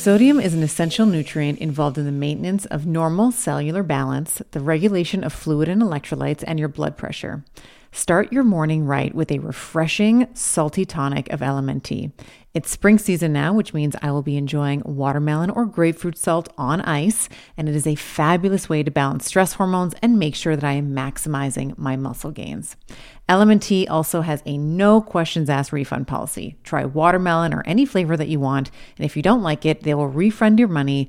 Sodium 0.00 0.40
is 0.40 0.54
an 0.54 0.62
essential 0.62 1.04
nutrient 1.04 1.58
involved 1.58 1.98
in 1.98 2.06
the 2.06 2.10
maintenance 2.10 2.64
of 2.64 2.86
normal 2.86 3.30
cellular 3.30 3.82
balance, 3.82 4.40
the 4.52 4.60
regulation 4.60 5.22
of 5.22 5.30
fluid 5.30 5.68
and 5.68 5.82
electrolytes, 5.82 6.42
and 6.46 6.58
your 6.58 6.70
blood 6.70 6.96
pressure. 6.96 7.44
Start 7.92 8.32
your 8.32 8.42
morning 8.42 8.86
right 8.86 9.14
with 9.14 9.30
a 9.30 9.40
refreshing, 9.40 10.26
salty 10.32 10.86
tonic 10.86 11.28
of 11.30 11.40
LMNT. 11.40 12.12
It's 12.52 12.68
spring 12.68 12.98
season 12.98 13.32
now, 13.32 13.52
which 13.52 13.72
means 13.72 13.94
I 14.02 14.10
will 14.10 14.22
be 14.22 14.36
enjoying 14.36 14.82
watermelon 14.84 15.50
or 15.50 15.64
grapefruit 15.64 16.18
salt 16.18 16.48
on 16.58 16.80
ice, 16.80 17.28
and 17.56 17.68
it 17.68 17.76
is 17.76 17.86
a 17.86 17.94
fabulous 17.94 18.68
way 18.68 18.82
to 18.82 18.90
balance 18.90 19.26
stress 19.26 19.52
hormones 19.52 19.94
and 20.02 20.18
make 20.18 20.34
sure 20.34 20.56
that 20.56 20.64
I 20.64 20.72
am 20.72 20.92
maximizing 20.92 21.78
my 21.78 21.94
muscle 21.94 22.32
gains. 22.32 22.74
LMNT 23.28 23.88
also 23.88 24.22
has 24.22 24.42
a 24.46 24.58
no 24.58 25.00
questions 25.00 25.48
asked 25.48 25.72
refund 25.72 26.08
policy. 26.08 26.56
Try 26.64 26.84
watermelon 26.84 27.54
or 27.54 27.62
any 27.66 27.86
flavor 27.86 28.16
that 28.16 28.26
you 28.26 28.40
want, 28.40 28.72
and 28.96 29.06
if 29.06 29.16
you 29.16 29.22
don't 29.22 29.42
like 29.42 29.64
it, 29.64 29.84
they 29.84 29.94
will 29.94 30.08
refund 30.08 30.58
your 30.58 30.66
money 30.66 31.08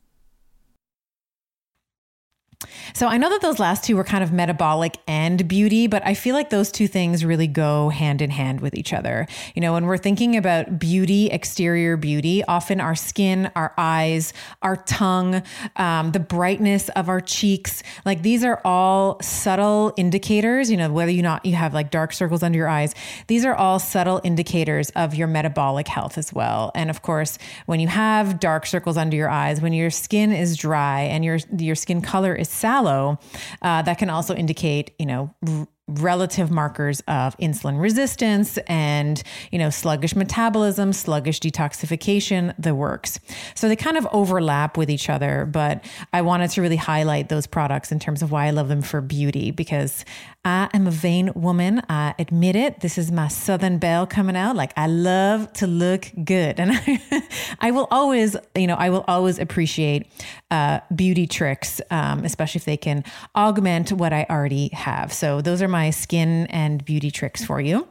So 2.93 3.07
I 3.07 3.17
know 3.17 3.29
that 3.29 3.41
those 3.41 3.59
last 3.59 3.83
two 3.83 3.95
were 3.95 4.03
kind 4.03 4.23
of 4.23 4.31
metabolic 4.31 4.97
and 5.07 5.47
beauty, 5.47 5.87
but 5.87 6.05
I 6.05 6.13
feel 6.13 6.35
like 6.35 6.49
those 6.49 6.71
two 6.71 6.87
things 6.87 7.23
really 7.23 7.47
go 7.47 7.89
hand 7.89 8.21
in 8.21 8.29
hand 8.29 8.61
with 8.61 8.75
each 8.75 8.93
other. 8.93 9.27
You 9.55 9.61
know, 9.61 9.73
when 9.73 9.85
we're 9.85 9.97
thinking 9.97 10.35
about 10.35 10.79
beauty, 10.79 11.27
exterior 11.27 11.97
beauty, 11.97 12.43
often 12.43 12.81
our 12.81 12.95
skin, 12.95 13.51
our 13.55 13.73
eyes, 13.77 14.33
our 14.61 14.75
tongue, 14.75 15.41
um, 15.77 16.11
the 16.11 16.19
brightness 16.19 16.89
of 16.89 17.09
our 17.09 17.21
cheeks, 17.21 17.81
like 18.05 18.21
these 18.21 18.43
are 18.43 18.61
all 18.65 19.19
subtle 19.21 19.93
indicators. 19.97 20.69
You 20.69 20.77
know, 20.77 20.91
whether 20.91 21.11
you 21.11 21.21
not 21.21 21.45
you 21.45 21.55
have 21.55 21.73
like 21.73 21.91
dark 21.91 22.13
circles 22.13 22.43
under 22.43 22.57
your 22.57 22.67
eyes, 22.67 22.93
these 23.27 23.45
are 23.45 23.55
all 23.55 23.79
subtle 23.79 24.21
indicators 24.23 24.89
of 24.91 25.15
your 25.15 25.27
metabolic 25.27 25.87
health 25.87 26.17
as 26.17 26.33
well. 26.33 26.71
And 26.75 26.89
of 26.89 27.01
course, 27.01 27.37
when 27.65 27.79
you 27.79 27.87
have 27.87 28.39
dark 28.39 28.65
circles 28.65 28.97
under 28.97 29.15
your 29.15 29.29
eyes, 29.29 29.61
when 29.61 29.73
your 29.73 29.89
skin 29.89 30.31
is 30.31 30.57
dry 30.57 31.01
and 31.01 31.23
your 31.23 31.39
your 31.57 31.75
skin 31.75 32.01
color 32.01 32.35
is 32.35 32.50
sallow, 32.51 33.19
uh, 33.61 33.81
that 33.81 33.97
can 33.97 34.09
also 34.09 34.35
indicate, 34.35 34.91
you 34.99 35.05
know, 35.05 35.33
r- 35.47 35.67
relative 35.87 36.49
markers 36.51 37.01
of 37.07 37.37
insulin 37.37 37.81
resistance 37.81 38.57
and 38.67 39.23
you 39.51 39.59
know 39.59 39.69
sluggish 39.69 40.15
metabolism 40.15 40.93
sluggish 40.93 41.39
detoxification 41.41 42.53
the 42.57 42.73
works. 42.73 43.19
So 43.55 43.67
they 43.67 43.75
kind 43.75 43.97
of 43.97 44.07
overlap 44.13 44.77
with 44.77 44.89
each 44.89 45.09
other 45.09 45.45
but 45.45 45.83
i 46.13 46.21
wanted 46.21 46.51
to 46.51 46.61
really 46.61 46.77
highlight 46.77 47.27
those 47.27 47.45
products 47.45 47.91
in 47.91 47.99
terms 47.99 48.21
of 48.21 48.31
why 48.31 48.45
i 48.45 48.51
love 48.51 48.69
them 48.69 48.81
for 48.81 49.01
beauty 49.01 49.51
because 49.51 50.05
i 50.43 50.69
am 50.73 50.87
a 50.87 50.91
vain 50.91 51.31
woman. 51.35 51.81
I 51.87 52.15
admit 52.17 52.55
it. 52.55 52.79
This 52.79 52.97
is 52.97 53.11
my 53.11 53.27
southern 53.27 53.77
belle 53.77 54.07
coming 54.07 54.35
out. 54.35 54.55
Like 54.55 54.73
i 54.75 54.87
love 54.87 55.51
to 55.53 55.67
look 55.67 56.11
good. 56.23 56.59
And 56.61 56.71
i, 56.73 57.23
I 57.59 57.71
will 57.71 57.87
always 57.91 58.35
you 58.55 58.67
know 58.67 58.75
i 58.75 58.89
will 58.89 59.05
always 59.07 59.39
appreciate 59.39 60.07
uh, 60.49 60.79
beauty 60.93 61.27
tricks 61.27 61.81
um, 61.91 62.25
especially 62.25 62.59
if 62.59 62.65
they 62.65 62.77
can 62.77 63.03
augment 63.35 63.91
what 63.91 64.13
i 64.13 64.25
already 64.29 64.69
have. 64.69 65.13
So 65.13 65.41
those 65.41 65.61
are 65.61 65.67
my 65.67 65.89
skin 65.91 66.47
and 66.47 66.83
beauty 66.83 67.11
tricks 67.11 67.45
for 67.45 67.61
you. 67.61 67.87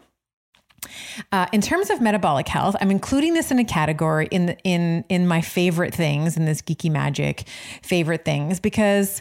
Uh, 1.30 1.46
in 1.52 1.60
terms 1.60 1.90
of 1.90 2.00
metabolic 2.00 2.48
health, 2.48 2.74
I'm 2.80 2.90
including 2.90 3.34
this 3.34 3.50
in 3.50 3.58
a 3.58 3.64
category 3.64 4.28
in 4.30 4.46
the, 4.46 4.58
in 4.64 5.04
in 5.08 5.26
my 5.26 5.40
favorite 5.40 5.94
things 5.94 6.36
in 6.36 6.46
this 6.46 6.62
geeky 6.62 6.90
magic 6.90 7.44
favorite 7.82 8.24
things 8.24 8.60
because 8.60 9.20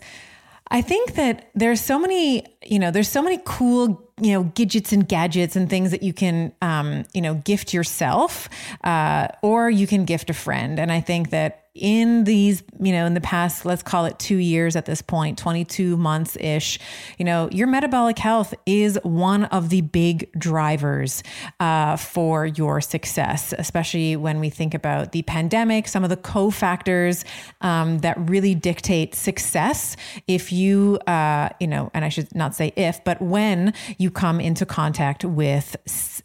I 0.71 0.81
think 0.81 1.15
that 1.15 1.49
there's 1.55 1.81
so 1.81 1.97
many 1.97 2.45
you 2.65 2.79
know 2.79 2.91
there's 2.91 3.09
so 3.09 3.21
many 3.21 3.39
cool 3.45 4.11
you 4.21 4.33
know 4.33 4.43
gadgets 4.43 4.91
and 4.91 5.07
gadgets 5.07 5.55
and 5.55 5.69
things 5.69 5.91
that 5.91 6.03
you 6.03 6.13
can 6.13 6.53
um, 6.61 7.05
you 7.13 7.21
know 7.21 7.35
gift 7.35 7.73
yourself 7.73 8.49
uh, 8.83 9.27
or 9.41 9.69
you 9.69 9.87
can 9.87 10.05
gift 10.05 10.29
a 10.29 10.33
friend. 10.33 10.79
And 10.79 10.91
I 10.91 11.01
think 11.01 11.31
that 11.31 11.68
in 11.79 12.25
these, 12.25 12.63
you 12.79 12.91
know, 12.91 13.05
in 13.05 13.13
the 13.13 13.21
past, 13.21 13.65
let's 13.65 13.81
call 13.81 14.05
it 14.05 14.19
two 14.19 14.37
years 14.37 14.75
at 14.75 14.85
this 14.85 15.01
point, 15.01 15.37
22 15.37 15.97
months 15.97 16.35
ish, 16.39 16.79
you 17.17 17.25
know, 17.25 17.49
your 17.51 17.67
metabolic 17.67 18.19
health 18.19 18.53
is 18.65 18.99
one 19.03 19.45
of 19.45 19.69
the 19.69 19.81
big 19.81 20.29
drivers 20.37 21.23
uh, 21.59 21.95
for 21.95 22.45
your 22.45 22.81
success, 22.81 23.53
especially 23.57 24.15
when 24.15 24.39
we 24.39 24.49
think 24.49 24.73
about 24.73 25.11
the 25.13 25.21
pandemic, 25.23 25.87
some 25.87 26.03
of 26.03 26.09
the 26.09 26.17
cofactors 26.17 27.23
um, 27.61 27.99
that 27.99 28.17
really 28.29 28.53
dictate 28.53 29.15
success. 29.15 29.95
If 30.27 30.51
you, 30.51 30.99
uh, 31.07 31.49
you 31.59 31.67
know, 31.67 31.91
and 31.93 32.03
I 32.03 32.09
should 32.09 32.33
not 32.35 32.55
say 32.55 32.73
if, 32.75 33.03
but 33.03 33.21
when 33.21 33.73
you 33.97 34.11
come 34.11 34.39
into 34.39 34.65
contact 34.65 35.23
with, 35.23 35.75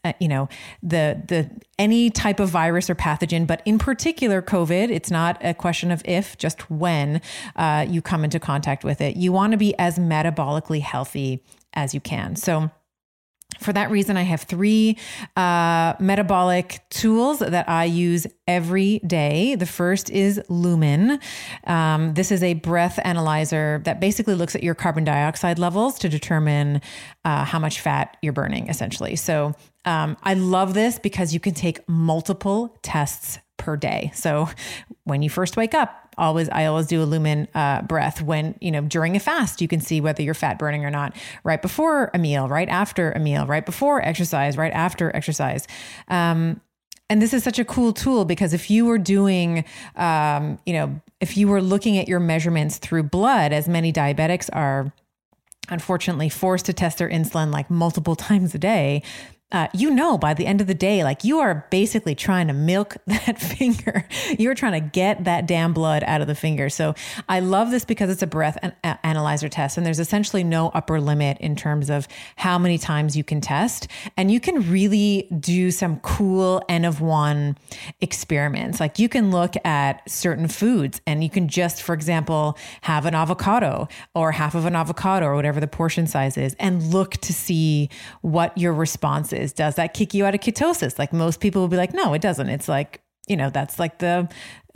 uh, 0.04 0.12
you 0.18 0.28
know, 0.28 0.48
the, 0.82 1.22
the, 1.26 1.50
any 1.78 2.10
type 2.10 2.40
of 2.40 2.48
virus 2.48 2.88
or 2.88 2.94
pathogen, 2.94 3.46
but 3.46 3.62
in 3.64 3.78
particular, 3.78 4.42
COVID, 4.42 4.90
it's 4.90 5.10
not 5.10 5.43
a 5.44 5.54
question 5.54 5.90
of 5.90 6.02
if, 6.04 6.36
just 6.38 6.70
when 6.70 7.20
uh, 7.56 7.86
you 7.88 8.02
come 8.02 8.24
into 8.24 8.40
contact 8.40 8.84
with 8.84 9.00
it. 9.00 9.16
You 9.16 9.32
want 9.32 9.52
to 9.52 9.56
be 9.56 9.76
as 9.78 9.98
metabolically 9.98 10.80
healthy 10.80 11.42
as 11.74 11.94
you 11.94 12.00
can. 12.00 12.36
So, 12.36 12.70
for 13.60 13.72
that 13.72 13.90
reason, 13.90 14.16
I 14.16 14.22
have 14.22 14.42
three 14.42 14.98
uh, 15.36 15.94
metabolic 16.00 16.80
tools 16.90 17.38
that 17.38 17.68
I 17.68 17.84
use 17.84 18.26
every 18.46 18.98
day. 19.00 19.54
The 19.54 19.66
first 19.66 20.10
is 20.10 20.40
Lumen. 20.48 21.20
Um, 21.64 22.14
this 22.14 22.32
is 22.32 22.42
a 22.42 22.54
breath 22.54 22.98
analyzer 23.04 23.80
that 23.84 24.00
basically 24.00 24.34
looks 24.34 24.54
at 24.54 24.62
your 24.62 24.74
carbon 24.74 25.04
dioxide 25.04 25.58
levels 25.58 25.98
to 26.00 26.08
determine 26.08 26.80
uh, 27.24 27.44
how 27.44 27.58
much 27.58 27.80
fat 27.80 28.16
you're 28.22 28.32
burning, 28.32 28.68
essentially. 28.68 29.16
So 29.16 29.54
um, 29.84 30.16
I 30.22 30.34
love 30.34 30.74
this 30.74 30.98
because 30.98 31.32
you 31.32 31.40
can 31.40 31.54
take 31.54 31.86
multiple 31.88 32.76
tests 32.82 33.38
per 33.56 33.76
day. 33.76 34.10
So 34.14 34.48
when 35.04 35.22
you 35.22 35.30
first 35.30 35.56
wake 35.56 35.74
up, 35.74 36.14
always 36.16 36.48
I 36.48 36.66
always 36.66 36.86
do 36.86 37.02
a 37.02 37.04
lumen 37.04 37.48
uh, 37.54 37.82
breath 37.82 38.22
when 38.22 38.56
you 38.60 38.70
know 38.70 38.82
during 38.82 39.16
a 39.16 39.20
fast 39.20 39.60
you 39.60 39.68
can 39.68 39.80
see 39.80 40.00
whether 40.00 40.22
you're 40.22 40.34
fat 40.34 40.58
burning 40.58 40.84
or 40.84 40.90
not. 40.90 41.16
Right 41.42 41.60
before 41.60 42.10
a 42.14 42.18
meal, 42.18 42.48
right 42.48 42.68
after 42.68 43.12
a 43.12 43.18
meal, 43.18 43.46
right 43.46 43.64
before 43.64 44.02
exercise, 44.02 44.56
right 44.56 44.72
after 44.72 45.14
exercise. 45.14 45.66
Um, 46.08 46.60
and 47.10 47.20
this 47.20 47.34
is 47.34 47.44
such 47.44 47.58
a 47.58 47.64
cool 47.64 47.92
tool 47.92 48.24
because 48.24 48.54
if 48.54 48.70
you 48.70 48.86
were 48.86 48.98
doing, 48.98 49.64
um, 49.96 50.58
you 50.64 50.72
know, 50.72 51.00
if 51.20 51.36
you 51.36 51.48
were 51.48 51.60
looking 51.60 51.98
at 51.98 52.08
your 52.08 52.18
measurements 52.18 52.78
through 52.78 53.04
blood, 53.04 53.52
as 53.52 53.68
many 53.68 53.92
diabetics 53.92 54.48
are 54.52 54.92
unfortunately 55.68 56.28
forced 56.28 56.66
to 56.66 56.72
test 56.72 56.98
their 56.98 57.08
insulin 57.08 57.52
like 57.52 57.70
multiple 57.70 58.16
times 58.16 58.54
a 58.54 58.58
day, 58.58 59.02
uh, 59.54 59.68
you 59.72 59.88
know 59.88 60.18
by 60.18 60.34
the 60.34 60.46
end 60.46 60.60
of 60.60 60.66
the 60.66 60.74
day, 60.74 61.04
like 61.04 61.22
you 61.22 61.38
are 61.38 61.64
basically 61.70 62.16
trying 62.16 62.48
to 62.48 62.52
milk 62.52 62.96
that 63.06 63.40
finger. 63.40 64.06
You're 64.36 64.56
trying 64.56 64.72
to 64.72 64.80
get 64.80 65.24
that 65.24 65.46
damn 65.46 65.72
blood 65.72 66.02
out 66.02 66.20
of 66.20 66.26
the 66.26 66.34
finger. 66.34 66.68
So 66.68 66.94
I 67.28 67.38
love 67.38 67.70
this 67.70 67.84
because 67.84 68.10
it's 68.10 68.22
a 68.22 68.26
breath 68.26 68.58
an- 68.62 68.98
analyzer 69.04 69.48
test, 69.48 69.76
and 69.76 69.86
there's 69.86 70.00
essentially 70.00 70.42
no 70.42 70.70
upper 70.70 71.00
limit 71.00 71.38
in 71.38 71.54
terms 71.54 71.88
of 71.88 72.08
how 72.34 72.58
many 72.58 72.78
times 72.78 73.16
you 73.16 73.22
can 73.22 73.40
test. 73.40 73.86
And 74.16 74.28
you 74.28 74.40
can 74.40 74.68
really 74.68 75.28
do 75.38 75.70
some 75.70 76.00
cool 76.00 76.60
N 76.68 76.84
of 76.84 77.00
one 77.00 77.56
experiments. 78.00 78.80
Like 78.80 78.98
you 78.98 79.08
can 79.08 79.30
look 79.30 79.54
at 79.64 80.02
certain 80.10 80.48
foods 80.48 81.00
and 81.06 81.22
you 81.22 81.30
can 81.30 81.46
just, 81.46 81.80
for 81.80 81.94
example, 81.94 82.58
have 82.80 83.06
an 83.06 83.14
avocado 83.14 83.86
or 84.16 84.32
half 84.32 84.56
of 84.56 84.66
an 84.66 84.74
avocado 84.74 85.26
or 85.26 85.36
whatever 85.36 85.60
the 85.60 85.68
portion 85.68 86.08
size 86.08 86.36
is 86.36 86.56
and 86.58 86.82
look 86.92 87.12
to 87.18 87.32
see 87.32 87.88
what 88.22 88.56
your 88.58 88.72
response 88.72 89.32
is 89.32 89.43
is 89.44 89.52
does 89.52 89.76
that 89.76 89.94
kick 89.94 90.14
you 90.14 90.24
out 90.26 90.34
of 90.34 90.40
ketosis? 90.40 90.98
Like 90.98 91.12
most 91.12 91.40
people 91.40 91.62
will 91.62 91.68
be 91.68 91.76
like, 91.76 91.94
no, 91.94 92.14
it 92.14 92.22
doesn't. 92.22 92.48
It's 92.48 92.68
like, 92.68 93.00
you 93.28 93.36
know, 93.36 93.50
that's 93.50 93.78
like 93.78 93.98
the 93.98 94.28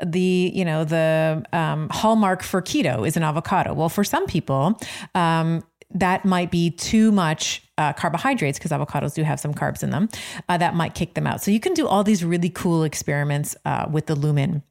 the 0.05 0.53
you 0.55 0.65
know 0.65 0.85
the 0.85 1.45
um, 1.53 1.89
hallmark 1.91 2.43
for 2.43 2.63
keto 2.63 3.07
is 3.07 3.17
an 3.17 3.23
avocado. 3.23 3.75
Well, 3.75 3.89
for 3.89 4.05
some 4.05 4.27
people, 4.27 4.81
um, 5.15 5.65
that 5.91 6.25
might 6.25 6.51
be 6.51 6.71
too 6.71 7.11
much 7.11 7.63
uh, 7.79 7.93
carbohydrates 7.95 8.59
because 8.59 8.71
avocados 8.71 9.15
do 9.15 9.23
have 9.23 9.41
some 9.41 9.55
carbs 9.55 9.83
in 9.83 9.91
them. 9.91 10.09
Uh, 10.49 10.59
that 10.59 10.75
might 10.75 10.95
kick 10.95 11.15
them 11.15 11.27
out. 11.27 11.43
So 11.43 11.51
you 11.51 11.61
can 11.61 11.75
do 11.75 11.87
all 11.87 12.05
these 12.05 12.25
really 12.25 12.51
cool 12.51 12.85
experiments 12.85 13.57
uh, 13.65 13.87
with 13.91 14.07
the 14.07 14.15
lumen 14.15 14.63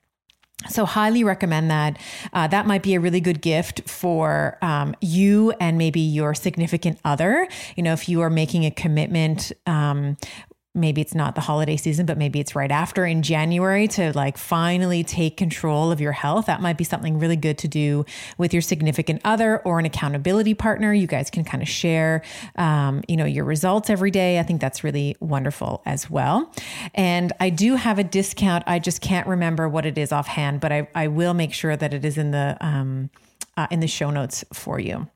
So, 0.70 0.86
highly 0.86 1.24
recommend 1.24 1.70
that. 1.70 2.00
Uh, 2.34 2.48
that 2.48 2.65
might 2.65 2.82
be 2.82 2.96
a 2.96 3.00
really 3.00 3.22
good 3.22 3.41
gift 3.41 3.88
for 3.88 4.58
um, 4.63 4.96
you 5.02 5.52
and 5.60 5.78
maybe 5.78 6.00
your 6.00 6.34
significant 6.34 7.00
other. 7.06 7.48
You 7.76 7.84
know, 7.84 7.93
if 7.93 8.10
you 8.10 8.22
are 8.22 8.30
making 8.32 8.65
a 8.65 8.72
commitment 8.72 9.52
um, 9.67 10.17
maybe 10.78 11.02
it's 11.02 11.16
not 11.16 11.36
the 11.36 11.42
holiday 11.42 11.76
season, 11.76 12.06
but 12.06 12.18
maybe 12.18 12.40
it's 12.40 12.56
right 12.56 12.72
after 12.72 13.06
in 13.06 13.22
January 13.24 13.88
to 13.90 14.13
like 14.13 14.38
finally 14.38 15.04
take 15.04 15.36
control 15.36 15.92
of 15.92 16.00
your 16.00 16.12
health. 16.12 16.46
That 16.46 16.62
might 16.62 16.78
be 16.78 16.84
something 16.84 17.20
really 17.20 17.36
good 17.36 17.58
to 17.60 17.68
do 17.68 18.06
with 18.38 18.54
your 18.54 18.62
significant 18.62 19.22
other 19.26 19.60
or 19.60 19.80
an 19.80 19.86
accountability 19.86 20.54
partner. 20.54 20.94
You 20.94 21.08
guys 21.08 21.30
can 21.30 21.44
kind 21.44 21.62
of 21.62 21.68
share, 21.68 22.22
um, 22.56 23.04
you 23.08 23.18
know, 23.18 23.26
your 23.26 23.46
results 23.46 23.90
every 23.90 24.12
day. 24.12 24.40
I 24.40 24.44
think 24.44 24.62
that's 24.62 24.84
really 24.84 25.16
wonderful 25.20 25.82
as 25.86 26.10
well. 26.10 26.52
And 26.94 27.34
I 27.40 27.50
do 27.50 27.76
have 27.76 28.00
a 28.00 28.04
discount. 28.04 28.63
I 28.68 28.80
just 28.80 29.02
can't 29.02 29.28
remember 29.28 29.68
what 29.68 29.86
it 29.86 29.98
is 29.98 30.12
offhand, 30.12 30.62
but 30.62 30.72
I, 30.72 30.88
I 30.94 31.08
will 31.08 31.34
make 31.34 31.54
sure 31.54 31.76
that 31.76 31.94
it 31.94 32.06
is 32.06 32.18
in 32.18 32.32
the 32.32 32.58
um, 32.62 33.10
uh, 33.56 33.68
in 33.72 33.80
the 33.80 33.88
show 33.88 34.12
notes 34.12 34.46
for 34.54 34.80
you. 34.80 35.08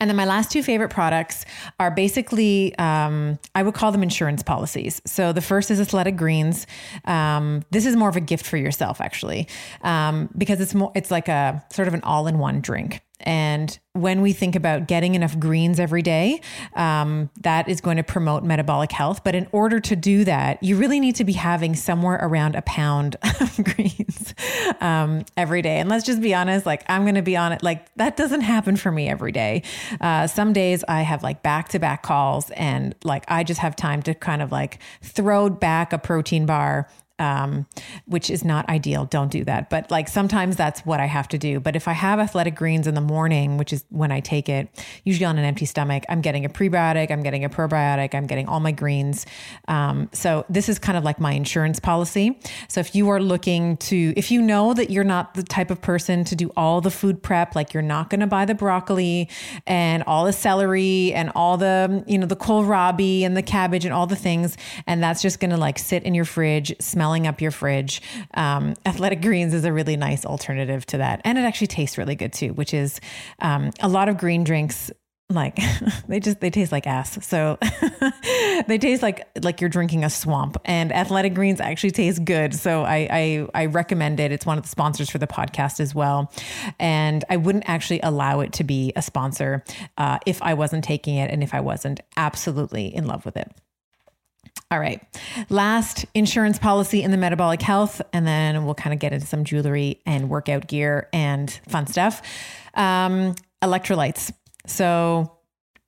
And 0.00 0.10
then 0.10 0.16
my 0.16 0.24
last 0.24 0.50
two 0.50 0.62
favorite 0.62 0.90
products 0.90 1.44
are 1.78 1.90
basically, 1.90 2.76
um, 2.78 3.38
I 3.54 3.62
would 3.62 3.74
call 3.74 3.92
them 3.92 4.02
insurance 4.02 4.42
policies. 4.42 5.00
So 5.06 5.32
the 5.32 5.40
first 5.40 5.70
is 5.70 5.80
Athletic 5.80 6.16
Greens. 6.16 6.66
Um, 7.04 7.64
this 7.70 7.86
is 7.86 7.96
more 7.96 8.08
of 8.08 8.16
a 8.16 8.20
gift 8.20 8.46
for 8.46 8.56
yourself, 8.56 9.00
actually, 9.00 9.48
um, 9.82 10.28
because 10.36 10.60
it's 10.60 10.74
more, 10.74 10.92
it's 10.94 11.10
like 11.10 11.28
a 11.28 11.64
sort 11.72 11.88
of 11.88 11.94
an 11.94 12.02
all-in-one 12.02 12.60
drink. 12.60 13.00
And 13.20 13.78
when 13.94 14.20
we 14.20 14.32
think 14.32 14.54
about 14.54 14.86
getting 14.86 15.14
enough 15.14 15.38
greens 15.38 15.80
every 15.80 16.02
day, 16.02 16.40
um, 16.74 17.30
that 17.40 17.68
is 17.68 17.80
going 17.80 17.96
to 17.96 18.02
promote 18.02 18.44
metabolic 18.44 18.92
health. 18.92 19.24
But 19.24 19.34
in 19.34 19.48
order 19.52 19.80
to 19.80 19.96
do 19.96 20.24
that, 20.24 20.62
you 20.62 20.76
really 20.76 21.00
need 21.00 21.16
to 21.16 21.24
be 21.24 21.32
having 21.32 21.74
somewhere 21.74 22.18
around 22.20 22.56
a 22.56 22.62
pound 22.62 23.16
of 23.40 23.58
greens 23.64 24.34
um, 24.80 25.24
every 25.36 25.62
day. 25.62 25.78
And 25.78 25.88
let's 25.88 26.04
just 26.04 26.20
be 26.20 26.34
honest, 26.34 26.66
like 26.66 26.84
I'm 26.88 27.02
going 27.02 27.14
to 27.14 27.22
be 27.22 27.36
on 27.36 27.52
it, 27.52 27.62
like 27.62 27.92
that 27.96 28.16
doesn't 28.16 28.42
happen 28.42 28.76
for 28.76 28.92
me 28.92 29.08
every 29.08 29.32
day. 29.32 29.62
Uh, 30.00 30.26
some 30.26 30.52
days 30.52 30.84
I 30.86 31.02
have 31.02 31.22
like 31.22 31.42
back 31.42 31.70
to 31.70 31.78
back 31.78 32.02
calls 32.02 32.50
and 32.50 32.94
like 33.02 33.24
I 33.28 33.44
just 33.44 33.60
have 33.60 33.76
time 33.76 34.02
to 34.02 34.14
kind 34.14 34.42
of 34.42 34.52
like 34.52 34.78
throw 35.02 35.48
back 35.48 35.92
a 35.92 35.98
protein 35.98 36.44
bar 36.44 36.88
um, 37.18 37.66
which 38.06 38.30
is 38.30 38.44
not 38.44 38.68
ideal. 38.68 39.04
Don't 39.06 39.30
do 39.30 39.44
that. 39.44 39.70
But 39.70 39.90
like 39.90 40.08
sometimes 40.08 40.56
that's 40.56 40.80
what 40.80 41.00
I 41.00 41.06
have 41.06 41.28
to 41.28 41.38
do. 41.38 41.60
But 41.60 41.76
if 41.76 41.88
I 41.88 41.92
have 41.92 42.18
athletic 42.18 42.54
greens 42.54 42.86
in 42.86 42.94
the 42.94 43.00
morning, 43.00 43.56
which 43.56 43.72
is 43.72 43.84
when 43.90 44.12
I 44.12 44.20
take 44.20 44.48
it, 44.48 44.68
usually 45.04 45.24
on 45.24 45.38
an 45.38 45.44
empty 45.44 45.66
stomach, 45.66 46.04
I'm 46.08 46.20
getting 46.20 46.44
a 46.44 46.48
prebiotic, 46.48 47.10
I'm 47.10 47.22
getting 47.22 47.44
a 47.44 47.48
probiotic, 47.48 48.14
I'm 48.14 48.26
getting 48.26 48.48
all 48.48 48.60
my 48.60 48.72
greens. 48.72 49.26
Um, 49.68 50.08
so 50.12 50.44
this 50.48 50.68
is 50.68 50.78
kind 50.78 50.98
of 50.98 51.04
like 51.04 51.20
my 51.20 51.32
insurance 51.32 51.80
policy. 51.80 52.38
So 52.68 52.80
if 52.80 52.94
you 52.94 53.08
are 53.08 53.20
looking 53.20 53.76
to, 53.78 54.12
if 54.16 54.30
you 54.30 54.42
know 54.42 54.74
that 54.74 54.90
you're 54.90 55.04
not 55.04 55.34
the 55.34 55.42
type 55.42 55.70
of 55.70 55.80
person 55.80 56.24
to 56.24 56.36
do 56.36 56.52
all 56.56 56.80
the 56.80 56.90
food 56.90 57.22
prep, 57.22 57.54
like 57.54 57.72
you're 57.72 57.82
not 57.82 58.10
going 58.10 58.20
to 58.20 58.26
buy 58.26 58.44
the 58.44 58.54
broccoli 58.54 59.28
and 59.66 60.02
all 60.04 60.24
the 60.24 60.32
celery 60.32 61.12
and 61.12 61.30
all 61.34 61.56
the, 61.56 62.04
you 62.06 62.18
know, 62.18 62.26
the 62.26 62.36
kohlrabi 62.36 63.22
and 63.22 63.36
the 63.36 63.42
cabbage 63.42 63.84
and 63.84 63.94
all 63.94 64.06
the 64.06 64.16
things, 64.16 64.56
and 64.86 65.02
that's 65.02 65.22
just 65.22 65.40
going 65.40 65.50
to 65.50 65.56
like 65.56 65.78
sit 65.78 66.02
in 66.02 66.14
your 66.14 66.24
fridge, 66.24 66.74
smell 66.80 67.05
smelling 67.06 67.26
up 67.28 67.40
your 67.40 67.52
fridge. 67.52 68.02
Um, 68.34 68.74
Athletic 68.86 69.22
Greens 69.22 69.54
is 69.54 69.64
a 69.64 69.72
really 69.72 69.96
nice 69.96 70.24
alternative 70.24 70.84
to 70.86 70.98
that. 70.98 71.20
And 71.24 71.38
it 71.38 71.42
actually 71.42 71.68
tastes 71.68 71.96
really 71.96 72.16
good 72.16 72.32
too, 72.32 72.52
which 72.54 72.74
is 72.74 73.00
um, 73.38 73.70
a 73.80 73.88
lot 73.88 74.08
of 74.08 74.18
green 74.18 74.42
drinks 74.42 74.90
like 75.28 75.58
they 76.08 76.20
just 76.20 76.40
they 76.40 76.50
taste 76.50 76.70
like 76.70 76.86
ass. 76.86 77.24
So 77.24 77.58
they 78.68 78.78
taste 78.78 79.02
like 79.02 79.26
like 79.42 79.60
you're 79.60 79.70
drinking 79.70 80.04
a 80.04 80.10
swamp. 80.10 80.56
And 80.64 80.92
athletic 80.92 81.34
greens 81.34 81.60
actually 81.60 81.90
taste 81.92 82.24
good. 82.24 82.54
So 82.54 82.82
I, 82.82 83.08
I 83.10 83.48
i 83.62 83.66
recommend 83.66 84.20
it. 84.20 84.32
It's 84.32 84.46
one 84.46 84.58
of 84.58 84.64
the 84.64 84.70
sponsors 84.70 85.10
for 85.10 85.18
the 85.18 85.26
podcast 85.26 85.80
as 85.80 85.94
well. 85.94 86.32
And 86.78 87.24
i 87.28 87.36
wouldn't 87.36 87.68
actually 87.68 88.00
allow 88.02 88.40
it 88.40 88.52
to 88.54 88.64
be 88.64 88.92
a 88.94 89.02
sponsor 89.02 89.64
uh, 89.98 90.18
if 90.26 90.40
i 90.42 90.54
wasn't 90.54 90.84
taking 90.84 91.16
it 91.16 91.30
and 91.30 91.42
if 91.42 91.54
i 91.54 91.60
wasn't 91.60 92.00
absolutely 92.16 92.94
in 92.94 93.06
love 93.06 93.24
with 93.24 93.36
it 93.36 93.50
all 94.70 94.80
right. 94.80 95.00
Last 95.48 96.06
insurance 96.14 96.58
policy 96.58 97.02
in 97.02 97.12
the 97.12 97.16
metabolic 97.16 97.62
health, 97.62 98.02
and 98.12 98.26
then 98.26 98.64
we'll 98.64 98.74
kind 98.74 98.92
of 98.92 98.98
get 98.98 99.12
into 99.12 99.26
some 99.26 99.44
jewelry 99.44 100.00
and 100.04 100.28
workout 100.28 100.66
gear 100.66 101.08
and 101.12 101.50
fun 101.68 101.86
stuff. 101.86 102.20
Um, 102.74 103.36
electrolytes. 103.62 104.32
So, 104.66 105.35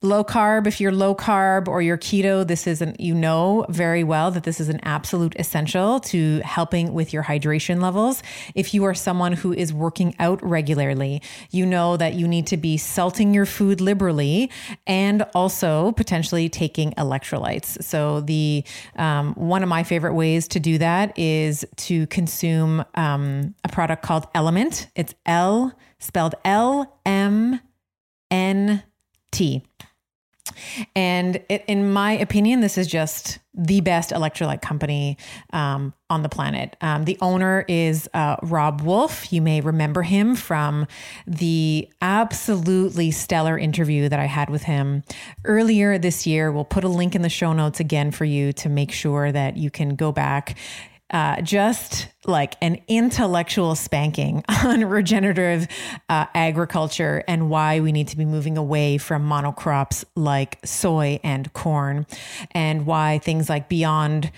low 0.01 0.23
carb 0.23 0.69
if 0.69 0.81
you're 0.81 0.93
low 0.93 1.13
carb 1.13 1.67
or 1.67 1.83
you're 1.83 1.99
keto 1.99 2.47
this 2.47 2.69
is 2.69 2.81
an 2.81 2.95
you 3.01 3.13
know 3.13 3.67
very 3.69 4.05
well 4.05 4.31
that 4.31 4.45
this 4.45 4.61
is 4.61 4.69
an 4.69 4.79
absolute 4.85 5.35
essential 5.41 5.99
to 5.99 6.39
helping 6.45 6.95
with 6.95 7.13
your 7.13 7.25
hydration 7.25 7.83
levels. 7.83 8.23
If 8.55 8.73
you 8.75 8.85
are 8.85 8.95
someone 8.95 9.33
who 9.33 9.53
is 9.53 9.75
working 9.75 10.15
out 10.21 10.41
regularly 10.41 11.21
you 11.51 11.67
know 11.67 11.97
that 11.97 12.15
you 12.15 12.29
need 12.29 12.47
to 12.47 12.57
be 12.57 12.77
salting 12.77 13.35
your 13.35 13.45
food 13.45 13.81
liberally 13.81 14.53
and 14.87 15.25
also 15.35 15.91
potentially 15.93 16.49
taking 16.49 16.93
electrolytes. 16.93 17.83
So 17.83 18.21
the 18.21 18.63
um, 18.95 19.35
one 19.35 19.65
of 19.65 19.69
my 19.69 19.83
favorite 19.83 20.15
ways 20.15 20.47
to 20.49 20.61
do 20.61 20.79
that 20.79 21.19
is 21.19 21.67
to 21.77 22.07
consume 22.07 22.85
um, 22.95 23.53
a 23.65 23.69
product 23.69 24.05
called 24.05 24.29
element. 24.33 24.87
It's 24.95 25.15
l 25.27 25.73
spelled 25.99 26.37
l 26.45 27.01
m 27.05 27.61
n 28.31 28.85
t 29.33 29.65
and 30.95 31.37
it, 31.49 31.65
in 31.67 31.93
my 31.93 32.13
opinion, 32.13 32.61
this 32.61 32.79
is 32.79 32.87
just 32.87 33.39
the 33.55 33.81
best 33.81 34.11
electrolyte 34.11 34.63
company 34.63 35.17
um, 35.53 35.93
on 36.11 36.23
the 36.23 36.29
planet. 36.29 36.77
Um, 36.81 37.05
the 37.05 37.19
owner 37.21 37.65
is 37.67 38.09
uh, 38.15 38.37
Robb 38.43 38.83
Wolf. 38.83 39.33
You 39.33 39.43
may 39.43 39.61
remember 39.61 40.03
him 40.03 40.37
from 40.37 40.87
the 41.27 41.89
absolutely 42.01 43.11
stellar 43.11 43.59
interview 43.59 44.09
that 44.09 44.21
I 44.21 44.27
had 44.27 44.49
with 44.49 44.63
him 44.63 45.03
earlier 45.45 45.99
this 45.99 46.27
year. 46.27 46.53
We'll 46.53 46.65
put 46.65 46.85
a 46.85 46.89
link 46.89 47.15
in 47.15 47.23
the 47.23 47.29
show 47.29 47.53
notes 47.53 47.81
again 47.81 48.13
for 48.13 48.25
you 48.25 48.53
to 48.55 48.69
make 48.69 48.93
sure 48.93 49.33
that 49.33 49.57
you 49.57 49.71
can 49.71 49.97
go 49.97 50.13
back 50.13 50.57
uh, 51.11 51.41
just 51.41 52.09
like 52.27 52.55
an 52.61 52.79
intellectual 52.89 53.75
spanking 53.75 54.45
on 54.65 54.85
regenerative 54.85 55.67
uh, 56.09 56.27
agriculture 56.35 57.25
and 57.27 57.49
why 57.49 57.81
we 57.81 57.93
need 57.93 58.09
to 58.09 58.17
be 58.17 58.25
moving 58.25 58.59
away 58.59 58.99
from 58.99 59.27
monocrops 59.29 60.05
like 60.15 60.59
soy 60.65 61.19
and 61.23 61.53
corn, 61.53 62.07
and 62.53 62.87
why 62.87 63.19
things 63.19 63.49
like 63.49 63.69
Beyond. 63.69 64.31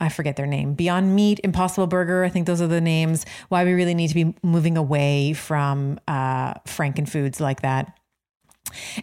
I 0.00 0.10
forget 0.10 0.36
their 0.36 0.46
name. 0.46 0.74
Beyond 0.74 1.16
Meat, 1.16 1.40
Impossible 1.42 1.88
Burger. 1.88 2.22
I 2.22 2.28
think 2.28 2.46
those 2.46 2.62
are 2.62 2.68
the 2.68 2.80
names. 2.80 3.26
Why 3.48 3.64
we 3.64 3.72
really 3.72 3.94
need 3.94 4.08
to 4.08 4.14
be 4.14 4.32
moving 4.44 4.76
away 4.76 5.32
from 5.32 5.98
uh, 6.06 6.54
Frankenfoods 6.68 7.40
like 7.40 7.62
that. 7.62 7.98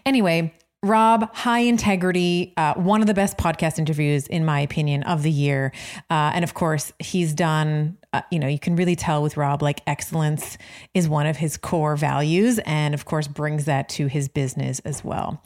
Anyway, 0.05 0.53
Robb, 0.85 1.33
high 1.33 1.61
integrity, 1.61 2.53
uh, 2.57 2.75
one 2.75 3.01
of 3.01 3.07
the 3.07 3.13
best 3.15 3.37
podcast 3.37 3.79
interviews, 3.79 4.27
in 4.27 4.45
my 4.45 4.59
opinion, 4.59 5.01
of 5.03 5.23
the 5.23 5.31
year. 5.31 5.71
Uh, 6.11 6.31
and 6.35 6.43
of 6.43 6.53
course, 6.53 6.93
he's 6.99 7.33
done, 7.33 7.97
uh, 8.13 8.21
you 8.29 8.37
know, 8.37 8.47
you 8.47 8.59
can 8.59 8.75
really 8.75 8.95
tell 8.95 9.23
with 9.23 9.35
Robb, 9.35 9.63
like 9.63 9.81
excellence 9.87 10.59
is 10.93 11.09
one 11.09 11.25
of 11.25 11.37
his 11.37 11.57
core 11.57 11.95
values. 11.95 12.59
And 12.59 12.93
of 12.93 13.05
course, 13.05 13.27
brings 13.27 13.65
that 13.65 13.89
to 13.89 14.05
his 14.05 14.27
business 14.27 14.77
as 14.79 15.03
well. 15.03 15.41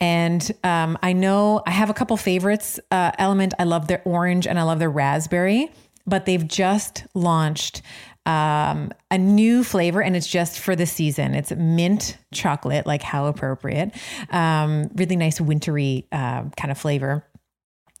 And 0.00 0.50
um, 0.64 0.98
I 1.02 1.12
know 1.12 1.62
I 1.66 1.72
have 1.72 1.90
a 1.90 1.94
couple 1.94 2.16
favorites. 2.16 2.80
Uh, 2.90 3.12
Element, 3.18 3.52
I 3.58 3.64
love 3.64 3.86
their 3.86 4.00
orange 4.06 4.46
and 4.46 4.58
I 4.58 4.62
love 4.62 4.78
their 4.78 4.90
raspberry, 4.90 5.70
but 6.06 6.24
they've 6.24 6.48
just 6.48 7.04
launched 7.12 7.82
um, 8.30 8.92
a 9.10 9.18
new 9.18 9.64
flavor, 9.64 10.00
and 10.00 10.14
it's 10.14 10.26
just 10.26 10.60
for 10.60 10.76
the 10.76 10.86
season. 10.86 11.34
It's 11.34 11.50
mint 11.50 12.16
chocolate, 12.32 12.86
like 12.86 13.02
how 13.02 13.26
appropriate. 13.26 13.92
Um, 14.30 14.88
really 14.94 15.16
nice 15.16 15.40
wintry 15.40 16.06
uh, 16.12 16.44
kind 16.56 16.70
of 16.70 16.78
flavor. 16.78 17.26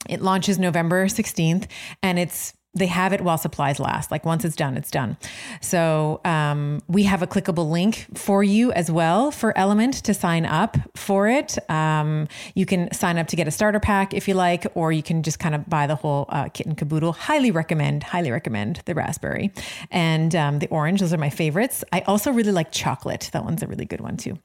It 0.08 0.22
launches 0.22 0.58
November 0.58 1.06
16th, 1.06 1.66
and 2.02 2.18
it's 2.18 2.54
they 2.74 2.86
have 2.86 3.12
it 3.12 3.20
while 3.20 3.38
supplies 3.38 3.80
last. 3.80 4.10
Like 4.10 4.24
once 4.24 4.44
it's 4.44 4.54
done, 4.54 4.76
it's 4.76 4.90
done. 4.90 5.16
So 5.60 6.20
um, 6.24 6.80
we 6.88 7.02
have 7.02 7.22
a 7.22 7.26
clickable 7.26 7.68
link 7.70 8.06
for 8.16 8.44
you 8.44 8.70
as 8.72 8.90
well 8.90 9.30
for 9.30 9.56
Element 9.58 9.94
to 10.04 10.14
sign 10.14 10.46
up 10.46 10.76
for 10.96 11.28
it. 11.28 11.58
Um, 11.68 12.28
you 12.54 12.66
can 12.66 12.92
sign 12.92 13.18
up 13.18 13.26
to 13.28 13.36
get 13.36 13.48
a 13.48 13.50
starter 13.50 13.80
pack 13.80 14.14
if 14.14 14.28
you 14.28 14.34
like, 14.34 14.66
or 14.74 14.92
you 14.92 15.02
can 15.02 15.22
just 15.22 15.38
kind 15.40 15.54
of 15.54 15.68
buy 15.68 15.86
the 15.86 15.96
whole 15.96 16.26
uh, 16.28 16.48
kit 16.48 16.66
and 16.66 16.76
caboodle. 16.76 17.12
Highly 17.12 17.50
recommend, 17.50 18.04
highly 18.04 18.30
recommend 18.30 18.82
the 18.84 18.94
raspberry 18.94 19.52
and 19.90 20.34
um, 20.36 20.58
the 20.60 20.68
orange. 20.68 21.00
Those 21.00 21.12
are 21.12 21.18
my 21.18 21.30
favorites. 21.30 21.82
I 21.92 22.00
also 22.02 22.30
really 22.30 22.52
like 22.52 22.70
chocolate. 22.70 23.30
That 23.32 23.44
one's 23.44 23.62
a 23.62 23.66
really 23.66 23.84
good 23.84 24.00
one 24.00 24.16
too. 24.16 24.38